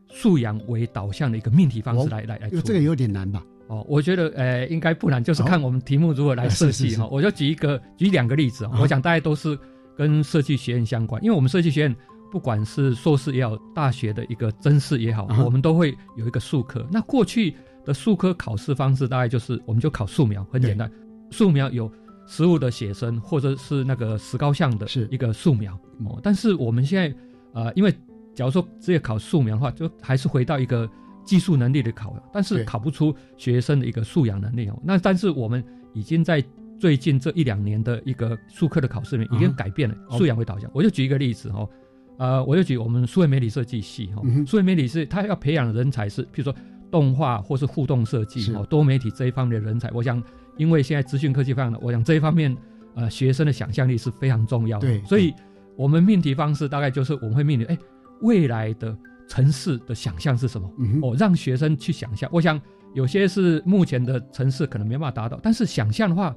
[0.10, 3.44] 素养为导向的一个命题方式来来来，这个有点难吧？
[3.68, 7.08] 哦，我觉得呃应该不难，就是看我们题目如何来设计哈。
[7.12, 9.58] 我就举一个举两个例子啊，我想大家都是
[9.96, 11.96] 跟设计学院相关，因为我们设计学院
[12.32, 16.84] 不管是硕士也好，大学的一个真试也好，我们都会有一个数科。
[16.92, 17.54] 那过去
[17.86, 20.92] 的数科考试方式大概就是我们就考素描，很简单，
[21.30, 21.92] 素描有
[22.26, 25.74] 实物的写生或者是那个石膏像的一个素描
[26.06, 26.20] 哦。
[26.24, 27.16] 但是我们现在
[27.54, 27.94] 呃因为
[28.36, 30.90] 假如说只有考素描的话，就还是回到一个
[31.26, 34.80] 技术能力的考，但是考不出学生的一个素养能力哦。
[34.84, 35.64] 那但是我们
[35.94, 36.44] 已经在
[36.80, 40.72] 最近这一两年的一个术科的考试里面已经改变了素养为导向。
[40.74, 41.70] 我就举一个例子哦，
[42.18, 46.56] 呃，我就举我们数位媒体设计系哈，数位媒体是它要培养的人才是，譬如说
[46.90, 49.92] 动画或是互动设计哦，多媒体这一方面的人才。
[49.92, 50.24] 我想，
[50.58, 52.56] 因为现在资讯科技非常的，我想这一方面
[52.96, 55.02] 呃学生的想象力是非常重要的。
[55.04, 55.34] 所以
[55.76, 57.78] 我们命题方式大概就是我们会命题，哎。
[58.22, 58.96] 未来的
[59.28, 60.70] 城市的想象是什么？
[61.02, 62.30] 哦，让学生去想象。
[62.34, 62.60] 我想
[62.94, 66.36] 有些是目前的城市可能没办法达到，但是想象的话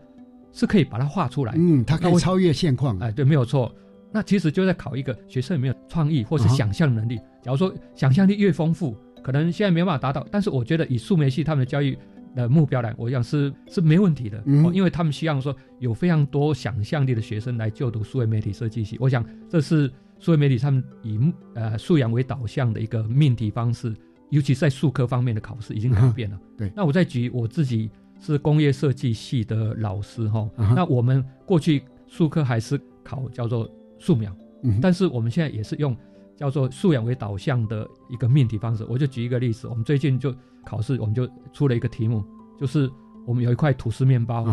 [0.53, 1.55] 是可以把它画出来。
[1.57, 2.99] 嗯，它可以超越现况。
[2.99, 3.75] 哎，对，没有错。
[4.12, 7.16] 那其实就在考一个学生有没有创意或是想象能力。
[7.40, 11.97] 假如说想象力越丰富，可能现在没办法达到，但是我觉得以数媒系他们的教育
[12.37, 14.42] 的目标来，我想是是没问题的。
[14.45, 18.99] 嗯，因为他们希望说有非常多想象力的学生来就读数位媒体设计系。
[19.01, 19.90] 我想这是。
[20.22, 21.18] 数位媒体他们以
[21.54, 23.92] 呃素养为导向的一个命题方式，
[24.30, 26.40] 尤其在数科方面的考试已经改变了。
[26.56, 34.32] 对，那我再举我自己是工业设计系的老师哈，那我们过去数科还是考叫做素描，
[34.80, 35.96] 但是我们现在也是用
[36.37, 38.87] 叫做素养为导向的一个命题方式。
[38.88, 40.32] 我就举一个例子，我们最近就
[40.64, 42.24] 考试，我们就出了一个题目，
[42.61, 42.88] 就是
[43.26, 44.44] 我们有一块吐司面包，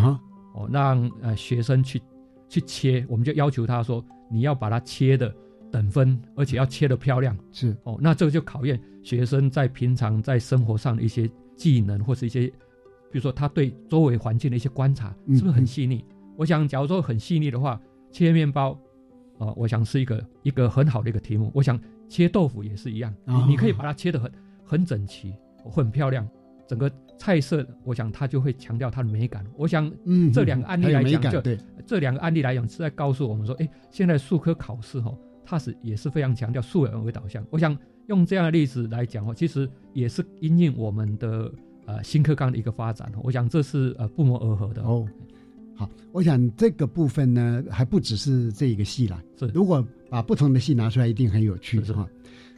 [0.55, 2.01] 哦，让呃学生去
[2.47, 5.31] 去切，我们就要求他说，你要把它切的
[5.71, 7.37] 等分，而且要切得漂亮。
[7.51, 12.47] 是哦，那这个就考验学生在平常在生活上的一些技能，或是一些，
[13.11, 16.03] 比如说他对周围环境的一些观察，是不是很细腻？
[16.35, 17.79] 我想，假如说很细腻的话，
[18.11, 18.77] 切面包。
[19.37, 21.49] 啊，我想是一个一个很好的一个题目。
[21.53, 21.79] 我想
[22.09, 24.29] 切豆腐也是一样，你你可以把它切得很
[24.65, 26.27] 很整齐，很漂亮。
[26.67, 29.45] 整个菜色，我想它就会强调它的美感。
[29.55, 31.41] 我想，嗯，这两个案例来讲，就
[31.85, 37.43] 这两个案例来讲是在告诉我们说，哎，现在数科考试哈，它是也是非常强调素养为导向。
[37.49, 37.75] 我想
[38.07, 41.51] 用这样的例子来讲哦，其实也是因应我们的
[41.85, 43.11] 呃新课纲的一个发展。
[43.23, 45.07] 我想这是呃不谋而合的哦。
[45.75, 49.23] 好，我想这个部分呢，还不只是这一个戏啦。
[49.37, 52.05] 是，如果把不同的戏拿出来，一定很有趣，是哈。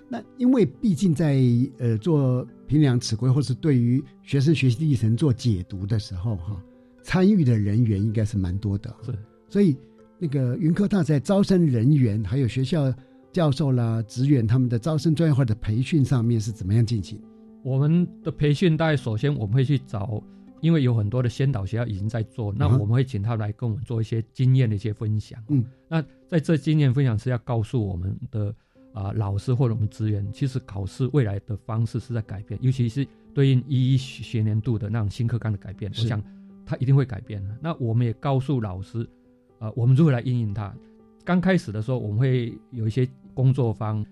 [0.10, 1.40] 那因为毕竟在
[1.78, 6.62] 呃做评量尺规，或是对于学生学习历程做解读的时候，哈，
[7.04, 8.94] 参与的人员应该是蛮多的。
[9.04, 9.14] 是，
[9.48, 9.78] 所以
[10.22, 12.94] 那个云科大在招生人员，还有学校
[13.34, 17.20] 教授啦、职员他们的招生专业化的培训上面是怎么样进行？
[17.64, 20.24] 我们的培训，大概首先我们会去找。
[20.62, 25.44] 因为有很多的先导学校已经在做，那我们会请他来跟我们做一些经验的一些分享。
[25.48, 28.54] 嗯，那在这经验分享是要告诉我们的
[28.94, 33.04] 啊老师或者我们职员，其实考试未来的方式是在改变，尤其是
[33.34, 36.24] 对应一一学年度的那种新课纲的改变，我想
[36.64, 37.58] 它一定会改变的。
[37.60, 39.10] 那我们也告诉老师，
[39.62, 40.74] 啊，我们如何来应用它。
[41.24, 44.04] 刚开始的时候，我们会有一些工作方，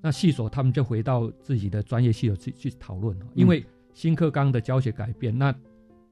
[0.00, 5.52] 那系所他们就回到自己的专业系所去去讨论，因为新课纲的教学改变，那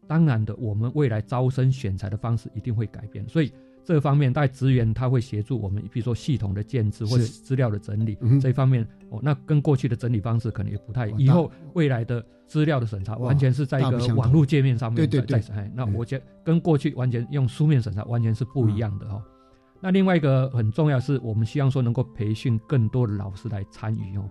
[0.09, 3.53] 当然的，我们未来招生选材的方式一定会改变，所以
[3.85, 11.09] 这方面在职员他会协助我们，比如说系统的建制或者资料的整理这一方面哦，那跟过去的整理方式可能也不太。
[11.11, 19.23] 以后未来的资料的审查完全是在一个网络界面上面在在哎，那我觉跟过去完全用书面审查完全是不一样的哈。
[19.81, 24.29] 那另外一个很重要是我们希望说能够培训更多的老师来参与哦，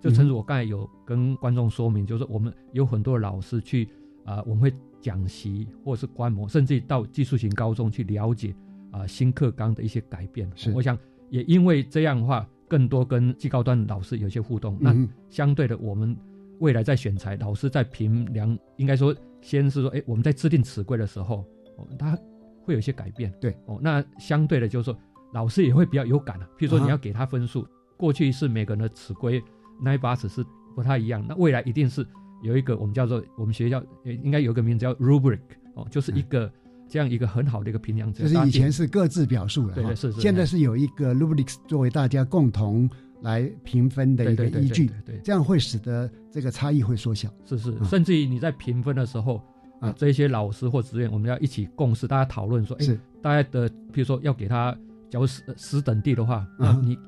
[0.00, 3.88] 就正如我刚才有跟观众说明，就是我们有很多老师去
[4.24, 4.74] 啊，我们会。
[5.00, 8.52] 讲习或是观摩，甚至到技术型高中去了解
[8.98, 10.50] 啊新课纲的一些改变。
[10.54, 10.98] 是，我想
[11.30, 14.76] 也因为这样的话，更多跟技高端老师有些互动。
[14.80, 14.94] 那
[15.30, 16.16] 相对的，我们
[16.58, 21.44] 未来在选材，老师在评量，应该说先是说，哎，我们在制定尺规的时候，
[21.76, 22.18] 哦，他
[22.62, 23.32] 会有一些改变。
[23.40, 24.98] 对，哦，那相对的，就是说
[25.32, 26.48] 老师也会比较有感啊。
[26.58, 29.42] 譬如说你要给他分数，过去是每个人的尺规
[29.80, 32.06] 那一把尺是不太一样，那未来一定是。
[32.40, 35.40] 有一个我们叫做我们学校应该有个名字叫 rubric
[35.74, 36.48] 哦，就是一个
[36.88, 38.12] 这样一个很好的一个评量。
[38.12, 40.20] 就是以前是各自表述了，对是是。
[40.20, 42.88] 现在是有一个 rubrics 作为大家共同
[43.22, 47.28] 来评分的一个依据，对，这样会使得这个差异会缩小。
[47.44, 49.42] 是是，甚至于你在评分的时候
[49.80, 54.76] 啊，这些老师或职员我们要一起共识，大家讨论说，哎，大家的比如说要给他
[55.10, 56.98] 假如十十等地的话，那你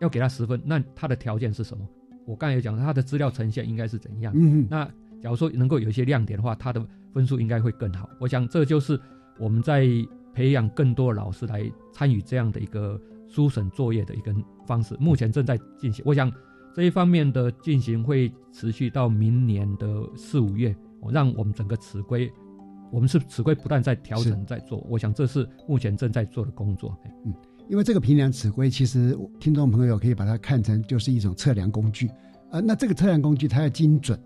[0.00, 1.86] 要给他十分，那他的条件是什么？
[2.26, 4.32] 我刚才也讲，他的资料呈现应该是怎样？
[4.36, 4.84] 嗯那
[5.22, 8.08] 假如说能够有一些亮点的话，他的分数应该会更好。
[8.20, 9.00] 我想这就是
[9.38, 9.86] 我们在
[10.32, 14.34] 培养更多老师来参与这样的一个书审作业的一个
[14.66, 14.96] 方式。
[14.98, 16.30] 目前正在进行，我想
[16.74, 20.74] 这一方面的进行会持续到明年的四五月。
[21.00, 22.32] 我让我们整个词规，
[22.90, 24.84] 我们是词规不断在调整在做。
[24.88, 26.96] 我想这是目前正在做的工作。
[27.24, 27.34] 嗯。
[27.68, 32.08] 因为这个平量尺规，其实听众朋友可以把它看成就是一种测量工具，
[32.52, 34.16] 呃，那这个测量工具它要精准，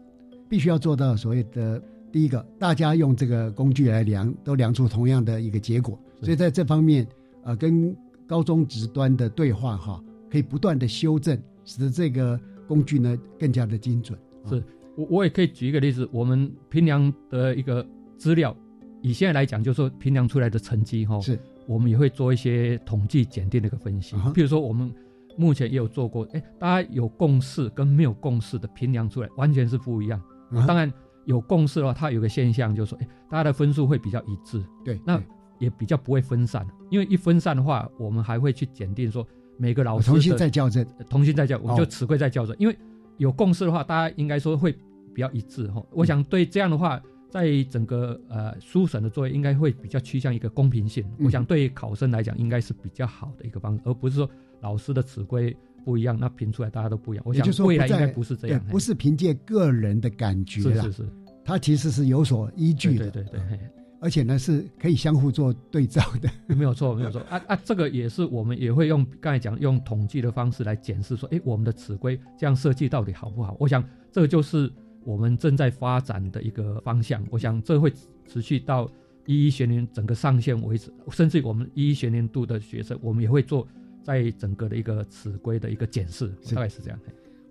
[0.47, 5.99] 必须要做到所谓的第一个，大家用这个工具来量，都量出同样的一个结果。
[6.21, 7.07] 所以在这方面，
[7.45, 7.97] 呃，跟
[8.27, 14.19] 高中职端的对话哈，可以不断的修正，使得这个工具呢更加的精准。
[14.47, 14.63] 是
[14.97, 18.57] 我我也可以举一个例子，我们平量的一个资料，
[19.03, 21.39] 以现在来讲，就是说平量出来的成绩哈是。
[21.67, 24.93] 我们也会做一些统计检定的一个分析，比如说我们
[25.37, 30.21] 目前也有做过，哎，大家有共识跟没有共识的平量出来完全是不一样。
[30.67, 30.93] 当然
[31.25, 35.21] 有共识的话，它有个现象就是说，哎，大家的分数会比较一致，对，那
[35.59, 42.77] 也比较不会分散，因为一分散的话，我们还会去检定说每个老师重新再校正，重新再校，我们就词汇再校正，因为
[43.19, 44.73] 有共识的话，大家应该说会
[45.15, 45.85] 比较一致哈。
[45.93, 47.01] 我想对这样的话。
[47.33, 51.09] 在整个呃书审的作业，应该会比较趋向一个公平性。
[51.21, 54.29] 我想对考生来讲，应该是比较好的一个方式，而不是说
[54.63, 57.25] 老师的词规不一样，那评出来大家都不一样。
[57.27, 61.09] 我想未来应该不是这样，不是凭借个人的感觉是是是，
[61.45, 63.11] 它其实是有所依据的。
[63.11, 63.59] 对对对。
[64.03, 66.55] 而且呢是可以相互做对照的。
[66.55, 67.57] 没有错，没有错啊啊！
[67.63, 73.55] 这个也是我们也会用刚才讲用统计的方式来检视，说，哎，我们的尺规这样设计到底好不好？
[73.61, 74.73] 我想这个就是
[75.05, 77.23] 我们正在发展的一个方向。
[77.31, 77.93] 我想这会
[78.27, 78.91] 持续到
[79.27, 83.69] 一一学年整个上线为止，甚至我们一一学年度的学生，我们也会做
[84.03, 86.99] 在整个的一个尺规的一个检视，大概是这样。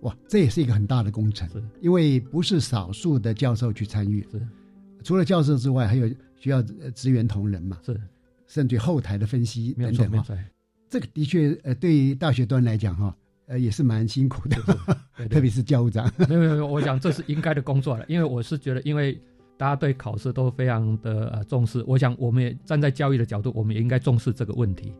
[0.00, 1.46] 哇，这也是一个很大的工程，
[1.80, 4.40] 因为不是少数的教授去参与，是
[5.04, 6.62] 除了教授之外，还有需要
[6.94, 8.00] 职员同仁嘛，是
[8.46, 10.36] 甚至后台的分析等等哈。
[10.88, 13.14] 这个的确呃，对于大学端来讲哈，
[13.46, 14.56] 呃也是蛮辛苦的，
[15.28, 16.10] 特别是教务长。
[16.28, 19.20] 没有没有，我想这是应该的工作了，因为我是觉得，因为
[19.58, 24.94] 大家对考试都非常的呃重视，我想我们也站在教育的角度，我们也应该重视这个问题。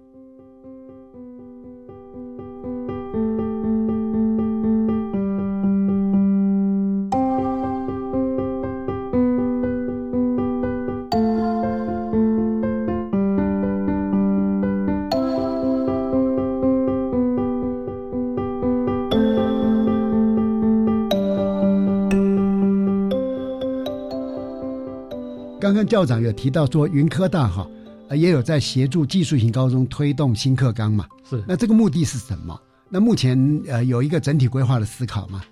[25.91, 27.69] 校长有提到说，云科大哈，
[28.09, 31.05] 呃，也有在协助技术型高中推动新课纲嘛？
[31.29, 31.43] 是。
[31.49, 32.57] 那这个目的是什么？
[32.89, 35.43] 那目前呃有一个整体规划的思考吗？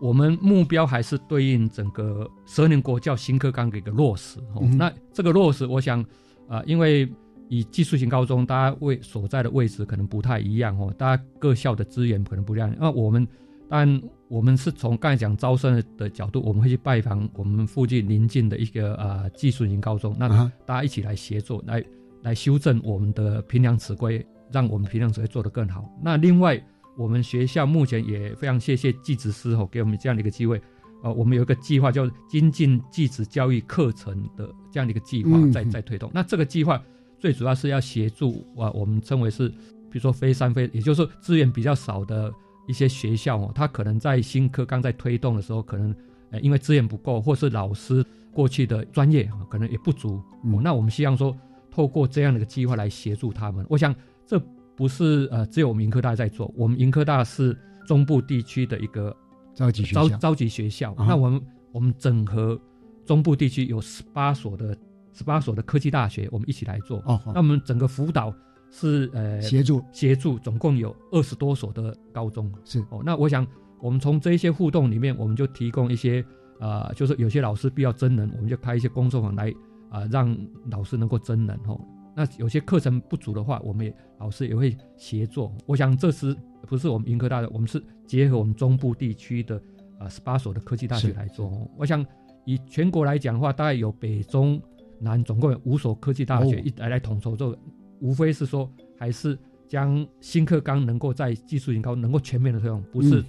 [0.00, 4.38] 我们目标还是对应整个十二年国教新课纲的一个落实。
[4.78, 6.00] 那这个落实，我想
[6.48, 7.12] 啊，因为
[7.48, 12.72] 以技术型高中，大家位所在的位置可能不太一样哦，大家各校的资源可能不一样。
[12.78, 13.26] 那我们。
[13.68, 20.28] 但我们是从刚才讲招生的角度，我们会去拜访我们附近邻近的一个呃技术型高中，那
[20.64, 21.84] 大家一起来协作，来
[22.22, 25.84] 来修正我们的评量尺规，让我们评量尺规做得更好。
[26.00, 26.60] 那另外，
[26.96, 30.60] 我们学校目前也非常谢谢技职师哦，给我们这样的一个机会，
[31.02, 36.10] 呃，我们有一个计划叫精进技职教育课程的这样的一个计划在在推动。
[36.14, 36.80] 那这个计划
[37.18, 39.48] 最主要是要协助啊，我们称为是，
[39.90, 42.32] 比如说非三非，也就是说资源比较少的。
[42.66, 45.94] 一些学校哦，他可能在新课刚在推动的时候，可能
[46.30, 50.20] 呃因为资源不够，或是老师过去的专业可能也不足。
[50.44, 51.36] 嗯，那我们希望说，
[51.70, 53.64] 透过这样的一个计划来协助他们。
[53.68, 53.94] 我想
[54.26, 54.40] 这
[54.74, 57.56] 不是呃只有我们盈科大在做，我们盈科大是
[57.86, 59.16] 中部地区的一个
[59.54, 60.08] 召集学校。
[60.18, 61.40] 召集学校，那我们
[61.72, 62.60] 我们整合
[63.04, 64.76] 中部地区有十八所的
[65.12, 67.02] 十八所的科技大学，我们一起来做。
[67.06, 68.34] 哦，那我们整个辅导。
[68.78, 73.00] 是呃协助协助，总共有二十多所的高中是哦。
[73.02, 73.46] 那我想，
[73.80, 76.22] 我们从这一些互动里面，我们就提供一些
[76.60, 79.50] 呃，就是有些老师必要真人，我们就开一些工作坊来
[79.88, 80.36] 啊，让
[80.70, 81.80] 老师能够真人哦。
[82.14, 85.50] 那有些课程不足的话，我们也老师也会协作。
[85.64, 87.48] 我想这是不是我们云科大的？
[87.48, 89.58] 我们是结合我们中部地区的
[89.98, 91.50] 啊十八所的科技大学来做。
[91.78, 92.04] 我想
[92.44, 94.60] 以全国来讲的话，大概有北中
[95.00, 97.58] 南总共有五所科技大学一来来统筹这个。
[98.00, 103.24] 无非是说，还是将新课纲能够在技术型高能够全面的推动，不是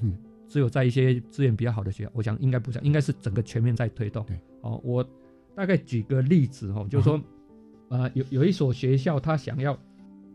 [0.48, 2.10] 只有在一些资源比较好的学校。
[2.14, 4.26] 我想应该不是，应该是整个全面在推动。
[4.62, 5.06] 哦，我
[5.56, 7.22] 大概举个例子哈，就是说，
[7.90, 9.78] 呃，有有一所学校，他想要，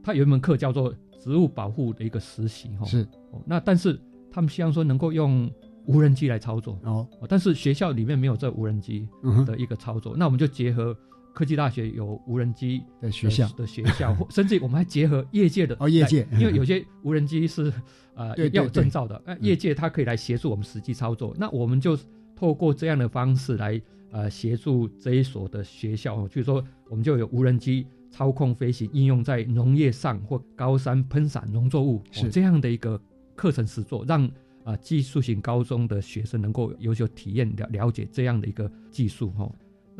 [0.02, 2.84] 他有一门课叫做植物保护的一个实习哈。
[2.84, 3.06] 是。
[3.30, 3.98] 哦，那但是
[4.30, 5.50] 他们希望说能够用
[5.86, 9.08] 无人机来操作哦，但是学校里面没有这无人机
[9.46, 10.96] 的一个操作，那我们就结合。
[11.32, 17.72] 科技大学有无人机的学校的学校， 甚至我们还结合业界的哦，业界，因为 有些无人机是
[18.14, 21.34] 呃要有证照的，那业界它可以来协助我们实际操作。
[21.38, 21.98] 那我们就
[22.36, 23.80] 透过这样的方式来
[24.10, 33.00] 呃协助这一所的学校，就是说我们就有无人机操控飞行应用在农业上或高山喷洒农作物是这样的一个
[33.34, 34.30] 课程实作，让
[34.64, 39.50] 啊技术型高中的学生能够有所体验了了解这样的一个技术哈。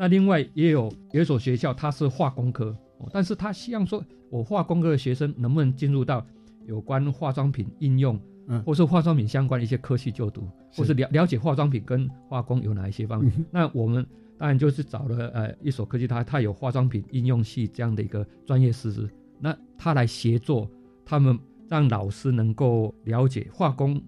[0.03, 2.75] 那另外也有有一所学校，它是化工科，
[3.13, 6.27] 但是他希望说，我化工科的学生能不能进入到
[6.65, 10.45] 有关化妆品应用，嗯，或是化妆品相关的一些科系就读，
[10.75, 13.31] 或是了了解化妆品跟化工有哪一些方面？
[13.49, 14.05] 那我们
[14.37, 20.69] 当然就是找了呃一所科技，它它有化妆品应用系这样的一个专业师资，那他来协作，
[21.05, 21.39] 他们
[21.69, 24.03] 让老师能够了解化工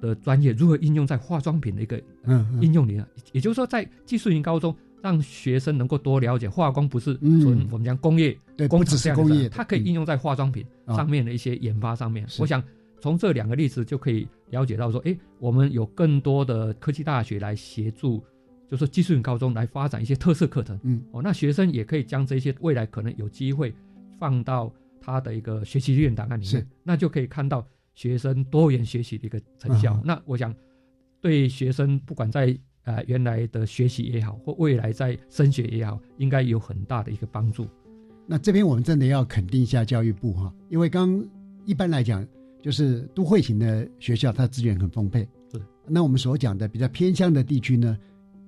[0.00, 2.00] 的专业如何应用在化妆品的一个
[2.60, 4.72] 应用里，也就是说在技术型高中。
[5.02, 8.38] 让学生能够多了解化工不是纯我们讲工业
[8.68, 12.26] 工只是工业，它可以应用在化妆品上面的一些研发上面。
[12.38, 12.62] 我想
[13.00, 18.22] 从这两个例子就可以了解到说，哎，我们有更多的科技大学来协助，
[18.70, 20.78] 就是技术型高中来发展一些特色课程。
[20.84, 23.74] 嗯，哦，那学生也可以将这些未来可能有机会
[24.20, 30.00] 放到他的一个学习历练档案里面，那就可以看到学生多元学习的一个成效。
[30.04, 30.54] 那我想
[31.20, 37.66] 对学生不管在呃原来的学习也好，或未来在升学也好，应该有很大的一个帮助。
[38.26, 41.22] 那这边我们真的要肯定一下教育部哈，因为刚
[41.64, 42.26] 一般来讲，
[42.62, 45.28] 就是都会型的学校，它资源很丰沛。
[45.50, 45.60] 是。
[45.86, 47.98] 那我们所讲的比较偏乡的地区呢，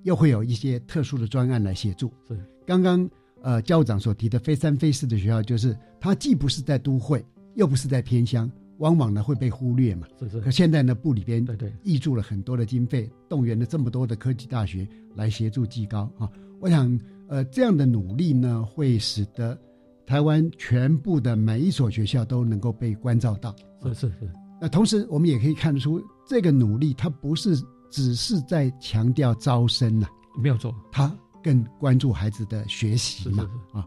[0.03, 2.11] 又会有一些特殊的专案来协助。
[2.27, 2.37] 是。
[2.65, 3.07] 刚刚
[3.41, 7.23] 呃教务长所提的非三非四的学校，就是它既不是在都会，
[7.53, 8.49] 又不是在偏乡，
[8.79, 10.07] 往往呢会被忽略嘛。
[10.19, 10.41] 是是。
[10.41, 16.29] 可现在呢部里边对对挹注了很多的经费，动员了这么多的科技大学来协助技高啊。
[16.59, 19.57] 我想呃这样的努力呢，会使得
[20.05, 24.29] 台湾全部的每一所学校都能够被关照到，是是是。
[24.61, 27.55] 那同时我们也可以看得出，这个努力它不是
[27.89, 30.07] 只是在强调招生呐，
[30.41, 31.13] 没有错，它
[31.43, 33.85] 更关注孩子的学习嘛啊。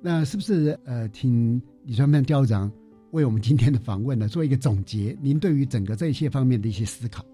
[0.00, 2.70] 那是不是呃，请李传曼校长
[3.12, 5.16] 为我们今天的访问呢做一个总结？
[5.20, 7.24] 您对于整个这些方面的一些思考？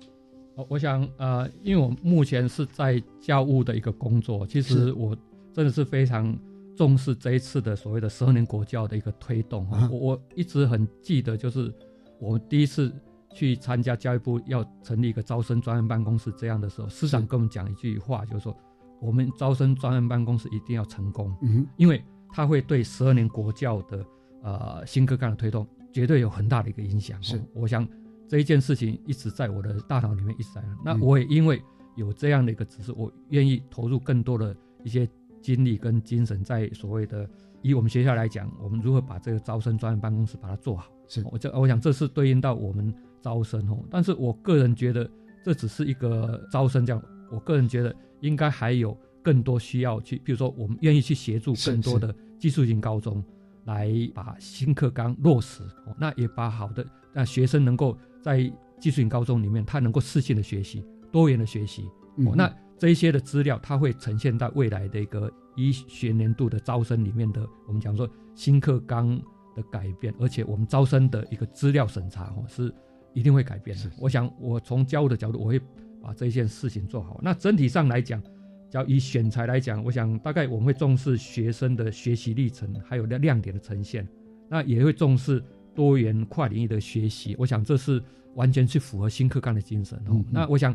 [0.57, 5.17] 我我想呃，因为我目前是在教务的一个工作，其实我
[5.53, 6.37] 真的是非常。
[6.77, 11.73] 重视这一次的所谓的十二年国教的一个推动哈，我我一直很记得，就是
[12.19, 12.93] 我们第一次
[13.33, 18.53] 去参加教育部要成立一个招生专案办公室这样的时候，师长跟我们讲一句话，就是说
[19.01, 22.03] 我们招生专案办公室一定要成功，嗯，因为
[22.33, 24.05] 它会对十二年国教的
[24.45, 27.21] 呃新课纲的推动绝对有很大的一个影响。
[27.21, 27.85] 是，我想
[28.29, 30.63] 这一件事情一直在我的大脑里面一直在。
[30.85, 31.61] 那我也因为
[31.97, 35.09] 有这样的一个指示，我愿意投入更多的一些。
[35.45, 37.29] 精力跟精神，在所谓的
[37.61, 40.87] 以我们学校来讲，我们如何把这个招生专业办公室把它做好？
[41.07, 42.91] 是我这我想这是对应到我们
[43.21, 43.79] 招生哦。
[43.91, 45.07] 但是我个人觉得，
[45.45, 47.03] 这只是一个招生这样。
[47.31, 53.23] 我个人觉得，应该还有更多需要去，比如说，我们愿意去协助更多的技术型高中，
[53.65, 55.63] 来把新课纲落实。
[55.99, 58.39] 那也把好的让学生能够在
[58.81, 61.89] 技术型高中里面，他能够适性的学习，多元的学习。
[62.27, 62.53] 哦，那。
[62.77, 69.17] 这一些的资料，它会呈现在未来的一个一学年度的招生里面的，我们讲说新课纲
[69.55, 72.75] 的改变，而且我们招生的一个资料审查哦，是
[73.13, 73.85] 一定会改变的。
[73.97, 75.61] 我想，我从教务的角度，我会
[76.03, 77.21] 把这件事情做好。
[77.23, 78.29] 那整体上来讲，只
[78.75, 84.07] 要以选材来讲，我想大概我们会重视学生的学习历程，还有亮点的呈现，
[84.49, 85.43] 那也会重视
[85.75, 87.35] 多元跨领域的学习。
[87.39, 88.03] 我想这是
[88.35, 90.23] 完全去符合新课纲的精神哦。
[90.31, 90.75] 那我想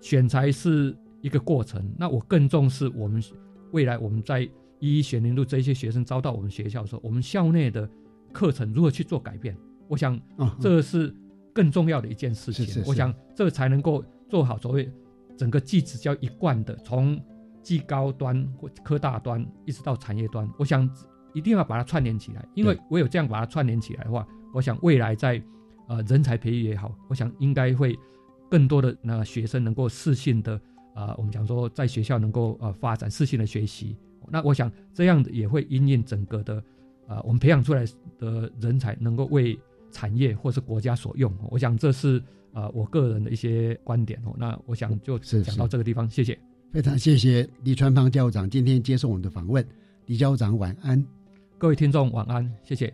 [0.00, 0.94] 选材是。
[1.22, 3.22] 一个过程，那我更重视我们
[3.72, 4.40] 未来我们在
[4.78, 7.86] 一一学年度这些学生招到我们学校的时候，我们校内的
[8.32, 9.54] 课程如何去做改变？
[9.86, 10.18] 我想
[10.58, 11.14] 这是
[11.52, 12.82] 更重要的一件事情。
[12.86, 14.90] 我想这才能够做好所谓
[15.40, 17.18] 整个技职教一贯的，从
[17.62, 20.86] 技高端或科大端一直到产业端，我想
[21.32, 22.46] 一定要把它串联起来。
[22.54, 25.42] 因为我有这样把它串联起来的话，我想未来在
[25.88, 27.98] 呃人才培育也好，我想应该会
[28.50, 30.60] 更多的那学生能够适性的。
[30.94, 33.96] 啊，我们讲说在学校能够呃发展适性的学习，
[34.28, 36.62] 那我想这样也会因应整个的
[37.06, 37.82] 啊，我们培养出来
[38.18, 39.58] 的人才能够为
[39.90, 41.32] 产业或是国家所用。
[41.50, 42.22] 我想这是
[42.52, 44.34] 呃我个人的一些观点哦。
[44.38, 46.38] 那我想就讲到这个地方，谢谢。
[46.72, 49.66] 非常谢谢李川芳教务长今天接受我们的访问。
[50.06, 51.04] 李教务长晚安，
[51.58, 52.92] 各位听众晚安，谢谢。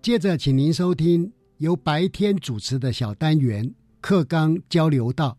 [0.00, 5.36] 接着请您收听由白天主持的小单元课纲交流道。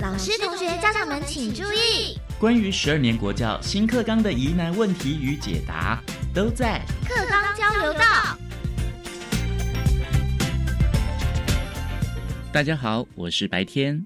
[0.00, 2.18] 老师、同学、家长们请注意！
[2.38, 6.02] 关于十二年国教新课纲的疑难问题与解答，
[6.34, 8.49] 都在课纲交流道。
[12.52, 14.04] 大家好，我是白天。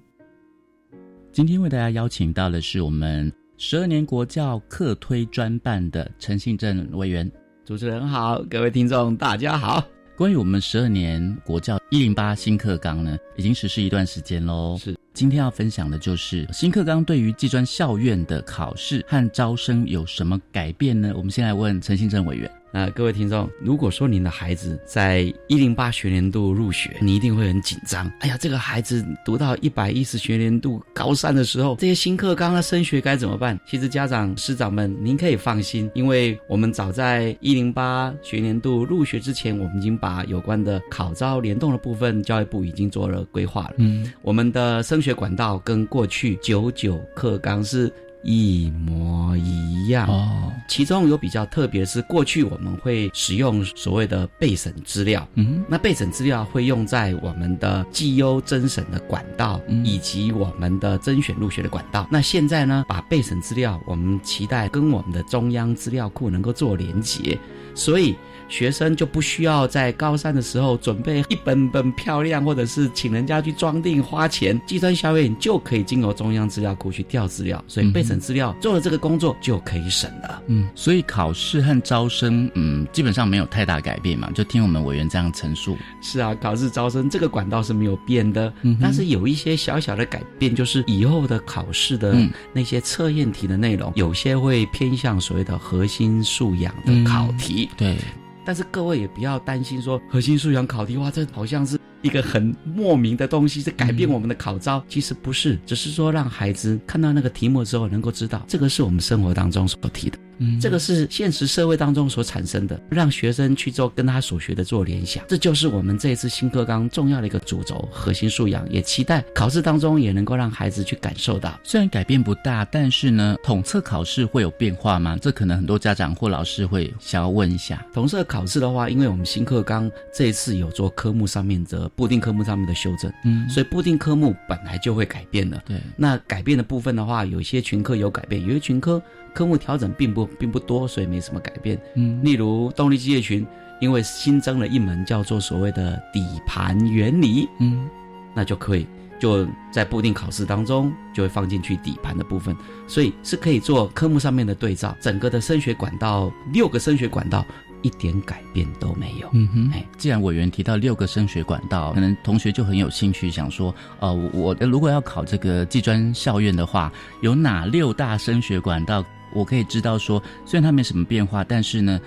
[1.33, 7.29] 今天为大家邀请到的是我们十二年国教课推专办的陈信正委员。
[7.65, 9.83] 主持人好，各位听众大家好。
[10.15, 14.77] 关于我们十二年国教一零八新课纲呢，已经实施一段时间喽。
[14.79, 14.95] 是。
[15.15, 21.15] 今天要分享的就是新课纲对于技专校院的考试和招生有什么改变呢？
[21.17, 22.51] 我们先来问陈信正委员。
[22.75, 28.11] 那各位听众，如果说您的孩子在一零八学年度入学，你一定会很紧张。
[28.19, 33.57] 哎呀，这个孩子读到一百一十学年度高三的时候，这些新课纲的升学该怎么办？
[33.65, 43.75] 其实家长师长们，您可以放心，因为我们早在一零八学年度入学之前，我们已经把有关的考招联动的部分，教育部已经做了规划了。
[43.77, 47.89] 嗯，我们的升学管道跟过去九九课纲是。
[48.25, 50.09] 一模一样。
[50.09, 62.09] 哦，其中有比较特别的是，过去我们会使用所谓的备审资料，嗯，那备审资料会用在我们的绩优甄审的管道，以及我们的甄选入学的管道。
[62.11, 67.39] 那现在呢，把备审资料，我们期待跟我们的中央资料库能够做连结，
[67.75, 68.17] 所以
[68.49, 74.61] 学生就不需要在高三的时候准备一本本漂亮，或者是请人家去装订花钱。
[74.67, 80.43] 计算校验就可以经由中央资料库去调资料，所以备审资料做了这个工作就可以省了。
[80.47, 84.31] 嗯，所以考试和招生，嗯，基本上没有太大改变嘛。
[84.35, 85.77] 就听我们委员这样陈述。
[86.01, 92.17] 是啊，考试招生这个管道是没有变的，但是有一些小小的改变，就是以后的考试的
[92.53, 97.69] 那些测验题的内容，有些会偏向所谓的核心素养的考题。
[97.77, 97.97] 对。
[98.45, 104.85] 但是各位也不要担心，说核心素养考题哇，这好像是一个很莫名的东西，是改变我们的考招。
[104.91, 110.19] 其实不是，只是说让孩子看到那个题目之后，能够知道这个是我们生活当中所提的。
[110.39, 118.69] 嗯，这个是现实社会当中所产生的，让学生去做跟他所学的做联想，这就是我们这一次新课纲重要的一个主轴，核心素养。
[118.69, 125.17] 也期待考试当中也能够让孩子去感受到，虽然改变不大，但是呢，统测考试会有变化吗？
[125.23, 127.87] 这可能很多家长或老师会想要问一下。
[127.95, 135.63] 统测考试的话，因为我们新课纲这一次有做科目上面的固定科目上面的修正，嗯，所以固定科目本来就会改变的。
[135.67, 139.03] 对，那改变的部分的话，有些群科有改变，有些群科。
[139.33, 141.77] 科目调整并不并不多，所以没什么改变。
[141.97, 143.45] 嗯，例如动力机械群，
[143.81, 147.85] 因为新增了一门叫做所谓的底盘原理，嗯，
[148.33, 148.87] 那就可以
[149.19, 154.97] 就在固定考试当中就会放进去底盘的部分，所以是可以做科目上面的对照。
[155.01, 157.45] 整个的升学管道六个升学管道
[157.85, 159.29] 一点改变都没有。
[159.33, 169.05] 嗯哼，哎，既然委员提到六个升学管道，可能同学就很有兴趣想说，呃，我如果要考这个技专校院的话，有哪六大升学管道？
[169.35, 172.01] 我可以知道说，虽然它没什么变化，但是呢，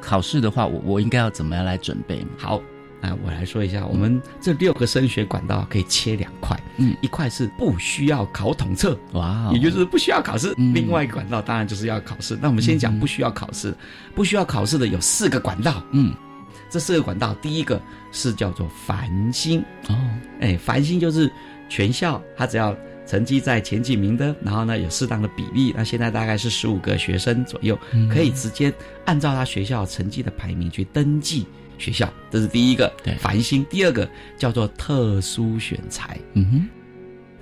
[0.00, 2.26] 考试的话，我我应该要怎么样来准备？
[2.36, 2.60] 好，
[3.02, 12.38] 那我来说一下，我们这六个升学管道可以切两块，嗯，一块是不需要考统测，哇，也就是不需要考试；另外一个管道当然就是要考试。
[12.40, 13.74] 那我们先讲不需要考试，
[14.14, 16.14] 不需要考试的有四个管道，嗯，
[16.70, 17.78] 这四个管道，第一个
[18.12, 19.98] 是叫做繁星，哦，
[20.40, 21.30] 哎，繁星就是
[21.68, 22.74] 全校他只要。
[23.04, 27.76] 成绩在前几名的，然后呢有适当的比例，那现在大概是十五个学生左右，
[28.08, 28.72] 可以直接
[29.04, 31.44] 按照他学校成绩的排名去登记
[31.82, 33.66] 学校，这是第一个对繁星。
[33.68, 34.08] 第二个
[34.38, 36.68] 叫做特殊选材，嗯哼，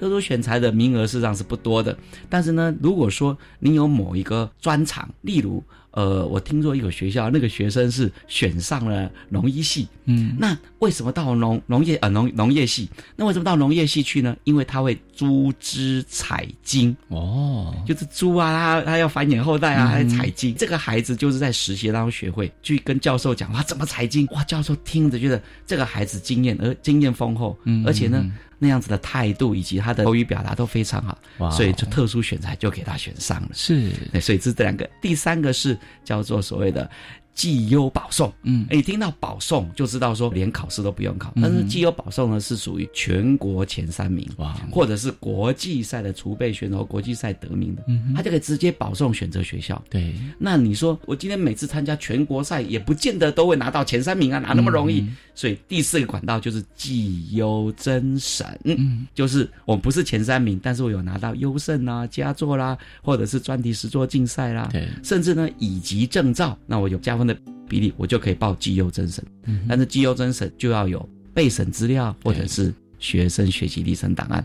[0.01, 1.97] 特殊选材的名额事实上是不多的，
[2.29, 5.63] 但是呢，如果说你有某一个专长，例如。
[5.93, 12.89] 呃，我听说一个学校，那个学生是选上了农医系，嗯，那为什么到农农业呃农农业系？
[13.17, 14.37] 那为什么到农业系去呢？
[14.45, 20.55] 因为他会猪只采精哦，就是猪啊，他他要繁衍后代啊，来采精。
[20.57, 24.29] 这个孩子就是在实习当中学会去跟教授讲哇，怎么采精？
[24.31, 28.31] 哇，教授听着觉得这个孩子经验而经验丰厚，嗯，而且呢。
[28.63, 33.49] 那样子的态度以及他的口语表达都非常好，所以就特殊选材就给他选上了。
[33.55, 36.89] 是，所以这这两个，第三个是叫做所谓的。
[37.35, 49.81] 绩优保送，嗯，哎，听到保送就知道说连考试都不用考，但是绩优保送呢是属于全国前三名，哇，或者是国际赛的储备选手、国际赛得名的，嗯，他就可以直接保送选择学校。
[49.89, 55.07] 对，那你说我今天每次参加全国赛也不见得都会拿到前三名啊，哪那么容易？
[55.35, 67.20] 所以第四个管道就是绩优甄审，嗯，就是我不是前三名，但是我有拿到优胜啊、佳作啦，或者是专题实作竞赛啦，对，甚至呢以及证照，那我有加。
[67.27, 67.37] 的
[67.69, 69.25] 比例，我就可以报绩优增审，
[69.69, 74.45] 但是绩优增审就要有备审资料或者是学生学习历程档案。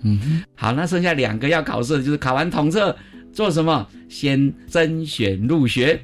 [0.55, 2.95] 好，那剩下两个要考试的就是考完统测
[3.33, 3.87] 做什么？
[4.07, 5.99] 先甄选入学，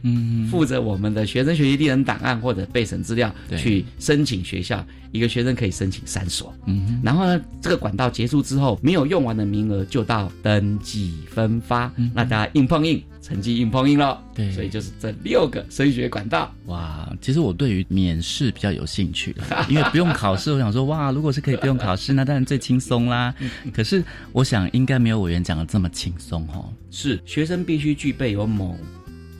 [0.49, 4.85] 负责我们的学生学习历程档案或者备审资料去申请学校。
[5.11, 13.01] 一个学生可以申请三所，嗯然后呢，这个管道结束之后，没有用完的名额就到登记分发，那大家硬碰硬。
[13.21, 16.51] 成绩硬碰硬了，对，所以就是这六个升学管道。
[16.65, 19.33] 哇，其实我对于免试比较有兴趣
[19.69, 23.33] 因为不用考试，我想说，哇，如果是可以不用考试，那当然最轻松啦。
[23.71, 26.73] 可是我想应该没有委员讲的这么轻松哦。
[26.89, 28.75] 是，学生必须具备有某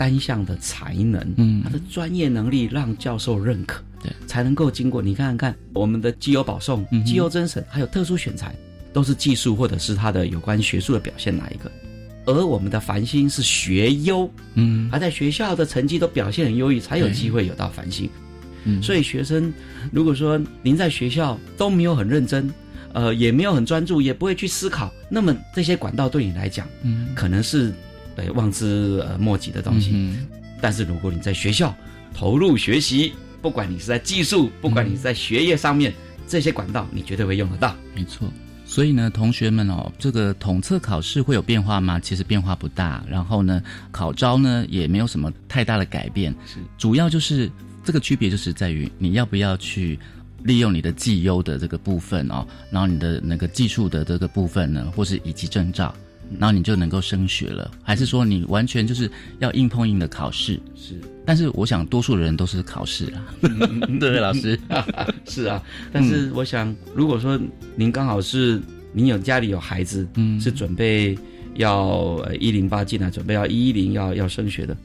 [0.02, 4.99] 单项的才能，嗯，他的专业能力让教授认可，对，才能够经过。
[4.99, 8.56] 你看看我们的基优保送、基优甄审，还有特殊选材，
[8.91, 11.72] 都是技术或者是他的有关学术的表现哪一个？
[12.26, 18.10] 而我们的繁星是学优，嗯，而在学校的成绩都表现很优异，才有机会有到繁星。
[18.64, 19.54] 嗯，所以学生
[19.91, 22.52] 如果说您在学校都没有很认真，
[22.93, 27.72] 呃，也没有很专注，也不会去思考，那么这些管道对你来讲，嗯，可能是
[28.16, 29.91] 呃望之呃莫及的东西。
[29.93, 30.28] 嗯，
[30.62, 31.76] 但是如果你在学校
[32.14, 35.93] 投入学习，不管你是在技术，不管你是在学业上面，
[36.28, 37.76] 这些管道你绝对会用得到。
[37.95, 38.32] 没错。
[38.64, 41.99] 所以呢，同学们哦，这个统测考试会有变化吗？
[41.99, 43.03] 其实变化不大。
[43.09, 47.51] 然后呢，考招呢也没有什么太大的改变，是主要就是
[47.84, 49.99] 这个区别就是在于你要不要去
[50.43, 55.93] 利用你的绩优的这个部分哦，然后你的那个技术的这个部分呢，或是以及证照，
[56.39, 59.09] 然后你就能够升学了，还是说你完全就是
[59.39, 60.59] 要硬碰硬的考试？
[60.75, 63.34] 是，但是我想多数人都是考试啊，
[63.99, 64.59] 对，老师
[65.27, 65.61] 是啊，
[65.91, 67.39] 但是我想，如果说
[67.75, 68.61] 您刚好是
[68.93, 71.17] 您有家里有孩子，嗯，是准备
[71.55, 74.77] 要一零八进来，准备要一一零要要升学的，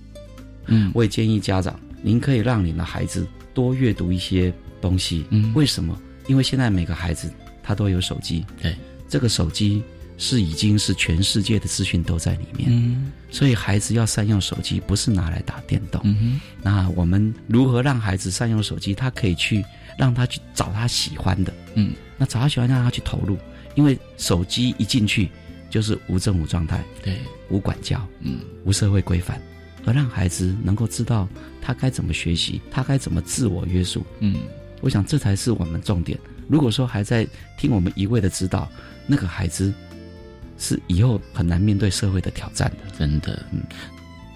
[0.66, 5.98] 嗯，我也建议家长，您可以让你的孩子多阅读一些东西，嗯，为什么？
[6.26, 7.30] 因为现在每个孩子
[7.62, 8.74] 他都有手机，对，
[9.08, 9.82] 这个手机。
[10.18, 16.00] 是已经是全世界的资讯都在里面，嗯，所以孩子要善用手机，不是拿来打电动。
[16.04, 18.94] 嗯那我们如何让孩子善用手机？
[18.94, 19.62] 他可以去
[19.98, 23.36] 让他去找他喜欢的，嗯，那找他喜欢让他去投入，
[23.74, 25.28] 因为手机一进去
[25.68, 27.18] 就是无政府状态，对，
[27.50, 29.38] 无管教，嗯，无社会规范，
[29.84, 31.28] 而让孩子能够知道
[31.60, 34.36] 他该怎么学习，他该怎么自我约束，嗯，
[34.80, 36.18] 我想这才是我们重点。
[36.48, 37.26] 如果说还在
[37.58, 38.66] 听我们一味的指导，
[39.06, 39.74] 那个孩子。
[40.58, 43.44] 是以后很难面对社会的挑战的，真的。
[43.52, 43.62] 嗯，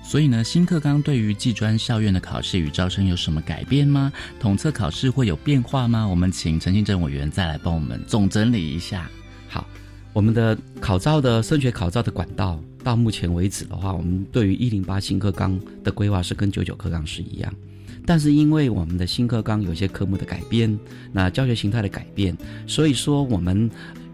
[0.02, 4.12] 所以呢，新课纲对于技专校院的考试与招生有什么改变吗？
[4.38, 6.06] 统测考试会有变化吗？
[6.06, 9.08] 我们请陈信正委员再来帮我们总整理一下。
[9.48, 9.66] 好，
[10.12, 17.52] 我们的考招的升学考招的管道，到目前为止的话，我们对于一零八新课纲的规划是跟九九课纲是一样，
[18.04, 20.78] 但是因为我们的新课纲有些科目的改变，
[21.12, 23.70] 那教学形态的改变，所以说我们。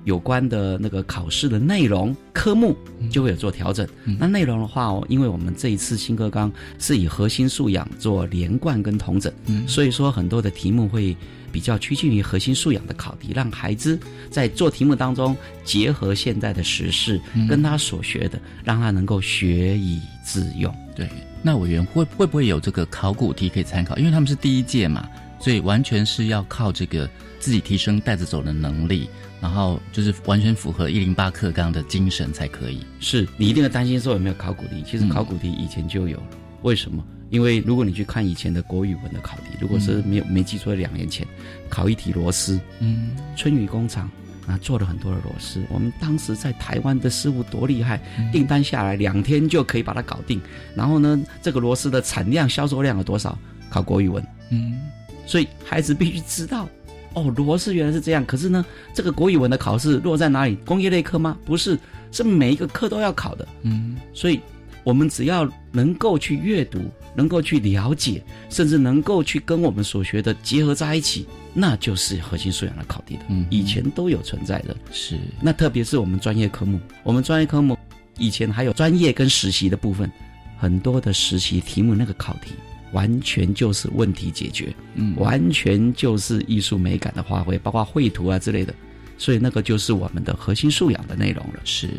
[0.07, 2.77] 有关的那个考试的内容科目
[3.11, 3.87] 就会有做调整。
[4.19, 9.33] 那内容的话哦，因为我们这一次新课纲是以核心素养做连贯跟统整，
[9.67, 11.15] 所以说很多的题目会
[11.51, 13.99] 比较趋近于核心素养的考题，让孩子
[14.31, 20.73] 在做题目当中结合现在的时事跟他所学的，让他能够学以致用。
[20.95, 21.09] 对，
[21.43, 23.97] 那委员会会不会有这个考古题可以参考？
[23.99, 25.09] 因为他们是第一届嘛，
[25.47, 29.09] 所以完全是要靠这个自己提升带着走的能力。
[29.41, 32.85] 然后就是完全符合一零八课纲的精神才可以。
[32.99, 36.27] 是你一定要担心说有没有考古题，其实考古题以前就有了。
[36.63, 37.01] 为什么？
[37.31, 41.25] 因为如果你去看以前的国语文的考题，如果是没有没记错，两年前
[41.69, 44.11] 考一题螺丝，嗯，春雨工厂
[44.49, 45.63] 啊做了很多的螺丝。
[45.69, 50.41] 我们当时在台湾的师傅多厉害，订单下来两天就可以把它搞定。
[50.75, 53.39] 然后呢，这个螺丝的产量、销售量有多少？
[53.69, 54.79] 考国语文，嗯，
[55.27, 56.69] 所以孩子必须知道。
[57.15, 58.25] 哦，螺丝原来是这样。
[58.27, 60.55] 可是呢，这个国语文的考试落在哪里？
[60.67, 61.37] 工业类科吗？
[61.47, 61.79] 不是，
[62.13, 63.49] 是每一个课都要考的。
[63.63, 64.39] 嗯，所以，
[64.85, 66.79] 我们只要能够去阅读，
[67.15, 73.23] 能够去了解，甚至能够去跟我们所学的结合在一起，那就是核心素养的考题的。
[73.31, 74.77] 嗯，以前都有存在的。
[74.93, 75.19] 是。
[75.41, 77.79] 那特别是我们专业科目，我们专业科目
[78.19, 80.11] 以前还有专业跟实习的部分，
[80.59, 82.53] 很多的实习题目那个考题。
[82.97, 88.75] 完全就是问题解决，嗯，完全就是艺术美感的发挥，包括绘图啊之类的，
[89.19, 91.61] 所以那个就是我们的核心素养的内容了。
[91.63, 91.91] 是，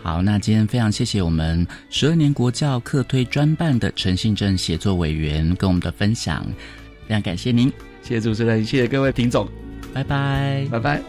[0.00, 6.46] 好，那今天非常谢谢我们十二年国教课推专办的陈信正写作委员跟我们的分享，
[7.08, 7.68] 非常感谢您，
[8.00, 9.48] 谢谢主持人，谢谢各位听众，
[9.92, 11.02] 拜拜，拜拜。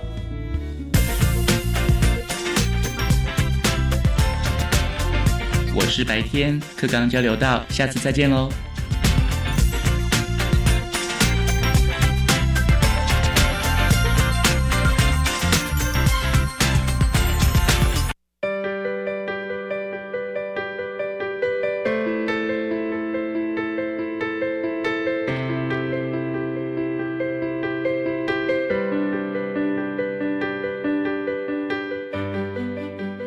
[5.78, 8.50] 我是白天课刚交流到，下次再见喽。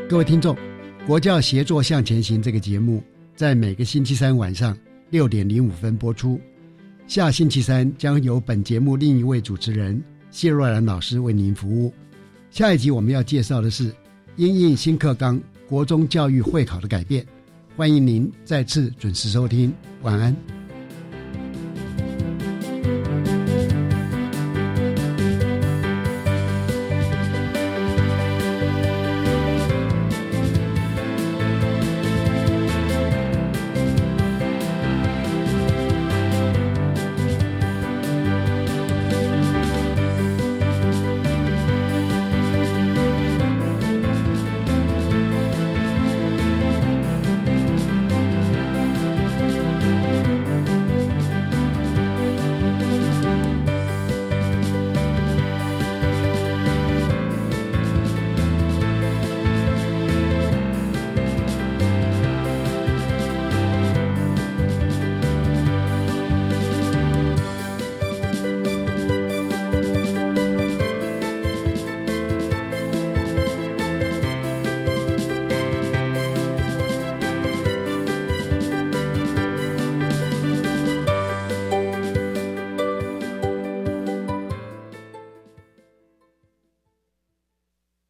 [0.08, 0.56] 各位听众，
[1.06, 3.04] 国教协作向前行这个节目
[3.36, 4.74] 在每个星期三晚上
[5.10, 6.40] 六点零五分播出。
[7.06, 11.92] 下星期三将由本节目另一位主持人谢若兰老师为您服务。
[12.50, 13.94] 下一集我们要介绍的是
[14.36, 15.38] 因应新课纲
[15.68, 17.22] 国中教育会考的改变。
[17.76, 20.57] 欢迎您再次准时收听，晚安。